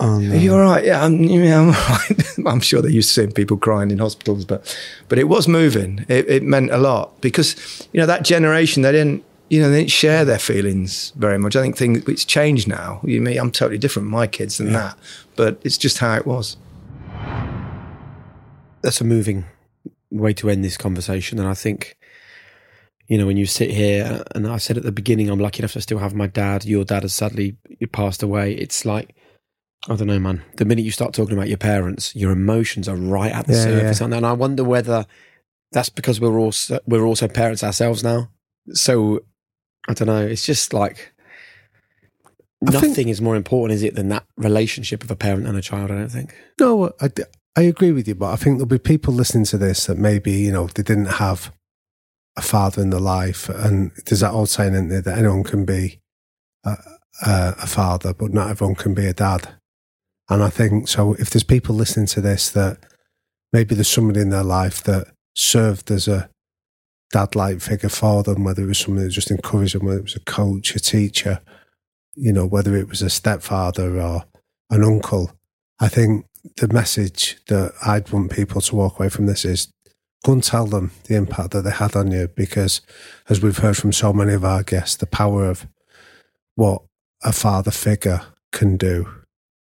oh, 0.00 0.18
no. 0.18 0.32
Are 0.32 0.36
you 0.36 0.54
all 0.54 0.60
right? 0.60 0.84
Yeah, 0.84 1.04
I'm, 1.04 1.22
yeah, 1.22 1.60
I'm 1.60 1.66
all 1.68 1.72
right. 1.72 2.28
I'm 2.46 2.60
sure 2.60 2.80
they're 2.80 2.90
used 2.90 3.10
to 3.10 3.14
seeing 3.14 3.32
people 3.32 3.58
crying 3.58 3.90
in 3.90 3.98
hospitals, 3.98 4.46
but, 4.46 4.74
but 5.08 5.18
it 5.18 5.24
was 5.24 5.46
moving. 5.46 6.06
It, 6.08 6.28
it 6.30 6.42
meant 6.42 6.70
a 6.70 6.78
lot 6.78 7.20
because, 7.20 7.88
you 7.92 8.00
know, 8.00 8.06
that 8.06 8.24
generation, 8.24 8.82
they 8.82 8.92
didn't, 8.92 9.22
you 9.50 9.60
know, 9.60 9.70
they 9.70 9.80
didn't 9.80 9.90
share 9.90 10.24
their 10.24 10.38
feelings 10.38 11.12
very 11.16 11.38
much. 11.38 11.56
I 11.56 11.62
think 11.62 11.76
things, 11.76 12.08
it's 12.08 12.24
changed 12.24 12.68
now. 12.68 13.00
You 13.02 13.20
mean, 13.20 13.38
I'm 13.38 13.50
totally 13.50 13.78
different, 13.78 14.08
my 14.08 14.26
kids, 14.26 14.58
than 14.58 14.68
yeah. 14.68 14.72
that. 14.72 14.98
But 15.36 15.60
it's 15.62 15.78
just 15.78 15.98
how 15.98 16.16
it 16.16 16.26
was 16.26 16.56
that's 18.82 19.00
a 19.00 19.04
moving 19.04 19.44
way 20.10 20.32
to 20.34 20.50
end 20.50 20.64
this 20.64 20.76
conversation. 20.76 21.38
And 21.38 21.48
I 21.48 21.54
think, 21.54 21.96
you 23.06 23.18
know, 23.18 23.26
when 23.26 23.36
you 23.36 23.46
sit 23.46 23.70
here, 23.70 24.22
and 24.34 24.46
I 24.46 24.58
said 24.58 24.76
at 24.76 24.82
the 24.82 24.92
beginning, 24.92 25.30
I'm 25.30 25.38
lucky 25.38 25.60
enough 25.60 25.72
to 25.72 25.80
still 25.80 25.98
have 25.98 26.14
my 26.14 26.26
dad. 26.26 26.64
Your 26.64 26.84
dad 26.84 27.02
has 27.02 27.14
sadly 27.14 27.56
passed 27.92 28.22
away. 28.22 28.54
It's 28.54 28.84
like, 28.84 29.14
I 29.88 29.96
don't 29.96 30.08
know, 30.08 30.18
man. 30.18 30.42
The 30.56 30.64
minute 30.64 30.84
you 30.84 30.90
start 30.90 31.14
talking 31.14 31.34
about 31.34 31.48
your 31.48 31.58
parents, 31.58 32.14
your 32.16 32.32
emotions 32.32 32.88
are 32.88 32.96
right 32.96 33.32
at 33.32 33.46
the 33.46 33.54
yeah, 33.54 33.62
surface, 33.62 34.00
yeah. 34.00 34.06
and 34.06 34.26
I 34.26 34.32
wonder 34.32 34.64
whether 34.64 35.06
that's 35.72 35.88
because 35.88 36.20
we're 36.20 36.38
also 36.38 36.80
we're 36.86 37.04
also 37.04 37.28
parents 37.28 37.62
ourselves 37.62 38.02
now. 38.02 38.30
So 38.72 39.20
I 39.88 39.94
don't 39.94 40.08
know. 40.08 40.26
It's 40.26 40.44
just 40.44 40.72
like 40.72 41.12
nothing 42.60 42.92
think, 42.92 43.08
is 43.08 43.22
more 43.22 43.36
important, 43.36 43.76
is 43.76 43.82
it, 43.82 43.94
than 43.94 44.08
that 44.08 44.26
relationship 44.36 45.04
of 45.04 45.10
a 45.10 45.16
parent 45.16 45.46
and 45.46 45.56
a 45.56 45.62
child? 45.62 45.90
I 45.90 45.94
don't 45.94 46.10
think. 46.10 46.34
No, 46.60 46.92
I, 47.00 47.10
I 47.58 47.62
agree 47.62 47.90
with 47.90 48.06
you, 48.06 48.14
but 48.14 48.30
I 48.30 48.36
think 48.36 48.58
there'll 48.58 48.68
be 48.68 48.78
people 48.78 49.12
listening 49.12 49.44
to 49.46 49.58
this 49.58 49.86
that 49.86 49.98
maybe, 49.98 50.30
you 50.30 50.52
know, 50.52 50.68
they 50.68 50.84
didn't 50.84 51.18
have 51.18 51.52
a 52.36 52.40
father 52.40 52.80
in 52.80 52.90
their 52.90 53.00
life. 53.00 53.48
And 53.48 53.90
there's 54.06 54.20
that 54.20 54.30
old 54.30 54.48
saying 54.48 54.76
in 54.76 54.86
there 54.86 55.02
that 55.02 55.18
anyone 55.18 55.42
can 55.42 55.64
be 55.64 55.98
a, 56.64 56.76
a, 57.26 57.54
a 57.60 57.66
father, 57.66 58.14
but 58.14 58.32
not 58.32 58.48
everyone 58.48 58.76
can 58.76 58.94
be 58.94 59.06
a 59.06 59.12
dad. 59.12 59.56
And 60.30 60.40
I 60.40 60.50
think 60.50 60.86
so. 60.86 61.14
If 61.14 61.30
there's 61.30 61.42
people 61.42 61.74
listening 61.74 62.06
to 62.06 62.20
this 62.20 62.48
that 62.50 62.78
maybe 63.52 63.74
there's 63.74 63.88
somebody 63.88 64.20
in 64.20 64.30
their 64.30 64.44
life 64.44 64.84
that 64.84 65.08
served 65.34 65.90
as 65.90 66.06
a 66.06 66.30
dad 67.10 67.34
like 67.34 67.60
figure 67.60 67.88
for 67.88 68.22
them, 68.22 68.44
whether 68.44 68.62
it 68.62 68.66
was 68.66 68.78
somebody 68.78 69.08
that 69.08 69.12
just 69.12 69.32
encouraged 69.32 69.74
them, 69.74 69.84
whether 69.84 69.98
it 69.98 70.04
was 70.04 70.14
a 70.14 70.20
coach, 70.20 70.76
a 70.76 70.78
teacher, 70.78 71.40
you 72.14 72.32
know, 72.32 72.46
whether 72.46 72.76
it 72.76 72.88
was 72.88 73.02
a 73.02 73.10
stepfather 73.10 74.00
or 74.00 74.26
an 74.70 74.84
uncle. 74.84 75.32
I 75.80 75.88
think 75.88 76.24
the 76.56 76.68
message 76.68 77.38
that 77.46 77.72
I'd 77.84 78.10
want 78.10 78.32
people 78.32 78.60
to 78.60 78.76
walk 78.76 78.98
away 78.98 79.08
from 79.08 79.26
this 79.26 79.44
is 79.44 79.68
go 80.24 80.32
and 80.32 80.42
tell 80.42 80.66
them 80.66 80.90
the 81.04 81.16
impact 81.16 81.52
that 81.52 81.62
they 81.62 81.70
had 81.70 81.94
on 81.94 82.10
you 82.10 82.28
because, 82.28 82.80
as 83.28 83.40
we've 83.40 83.58
heard 83.58 83.76
from 83.76 83.92
so 83.92 84.12
many 84.12 84.32
of 84.32 84.44
our 84.44 84.62
guests, 84.62 84.96
the 84.96 85.06
power 85.06 85.44
of 85.44 85.66
what 86.54 86.82
a 87.22 87.32
father 87.32 87.70
figure 87.70 88.22
can 88.52 88.76
do 88.76 89.08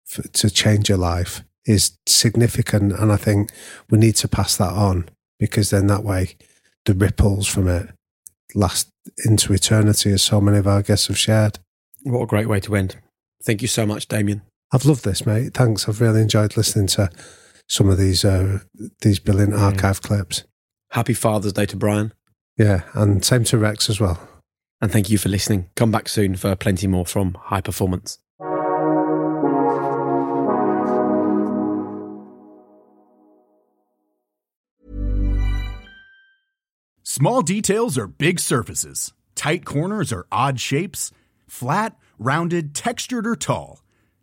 for, 0.05 0.23
to 0.23 0.49
change 0.49 0.89
your 0.89 0.97
life 0.97 1.43
is 1.65 1.97
significant. 2.05 2.93
And 2.93 3.11
I 3.11 3.17
think 3.17 3.51
we 3.89 3.97
need 3.97 4.15
to 4.17 4.27
pass 4.27 4.55
that 4.57 4.71
on 4.71 5.09
because 5.39 5.69
then 5.71 5.87
that 5.87 6.03
way 6.03 6.35
the 6.85 6.93
ripples 6.93 7.47
from 7.47 7.67
it 7.67 7.89
last 8.53 8.89
into 9.25 9.53
eternity, 9.53 10.11
as 10.11 10.21
so 10.21 10.39
many 10.39 10.57
of 10.57 10.67
our 10.67 10.81
guests 10.81 11.07
have 11.07 11.17
shared. 11.17 11.59
What 12.03 12.21
a 12.21 12.27
great 12.27 12.47
way 12.47 12.59
to 12.61 12.75
end. 12.75 12.97
Thank 13.43 13.61
you 13.61 13.67
so 13.67 13.85
much, 13.85 14.07
Damian. 14.07 14.41
I've 14.75 14.83
loved 14.83 15.05
this, 15.05 15.25
mate. 15.25 15.53
Thanks. 15.53 15.87
I've 15.87 16.01
really 16.01 16.21
enjoyed 16.21 16.57
listening 16.57 16.87
to 16.87 17.09
some 17.65 17.87
of 17.87 17.97
these 17.97 18.25
uh, 18.25 18.59
these 18.99 19.19
brilliant 19.19 19.53
archive 19.53 20.01
clips. 20.01 20.43
Happy 20.91 21.13
Father's 21.13 21.53
Day 21.53 21.65
to 21.67 21.77
Brian. 21.77 22.13
Yeah, 22.57 22.81
and 22.93 23.23
same 23.23 23.45
to 23.45 23.57
Rex 23.57 23.89
as 23.89 24.01
well. 24.01 24.19
And 24.81 24.91
thank 24.91 25.09
you 25.09 25.17
for 25.17 25.29
listening. 25.29 25.69
Come 25.77 25.91
back 25.91 26.09
soon 26.09 26.35
for 26.35 26.57
plenty 26.57 26.87
more 26.87 27.05
from 27.05 27.35
High 27.35 27.61
Performance. 27.61 28.19
Small 37.03 37.41
details 37.43 37.97
are 37.97 38.07
big 38.07 38.41
surfaces. 38.41 39.13
Tight 39.35 39.63
corners 39.63 40.11
are 40.11 40.27
odd 40.33 40.59
shapes. 40.59 41.13
Flat, 41.47 41.95
rounded, 42.19 42.75
textured, 42.75 43.25
or 43.25 43.37
tall. 43.37 43.84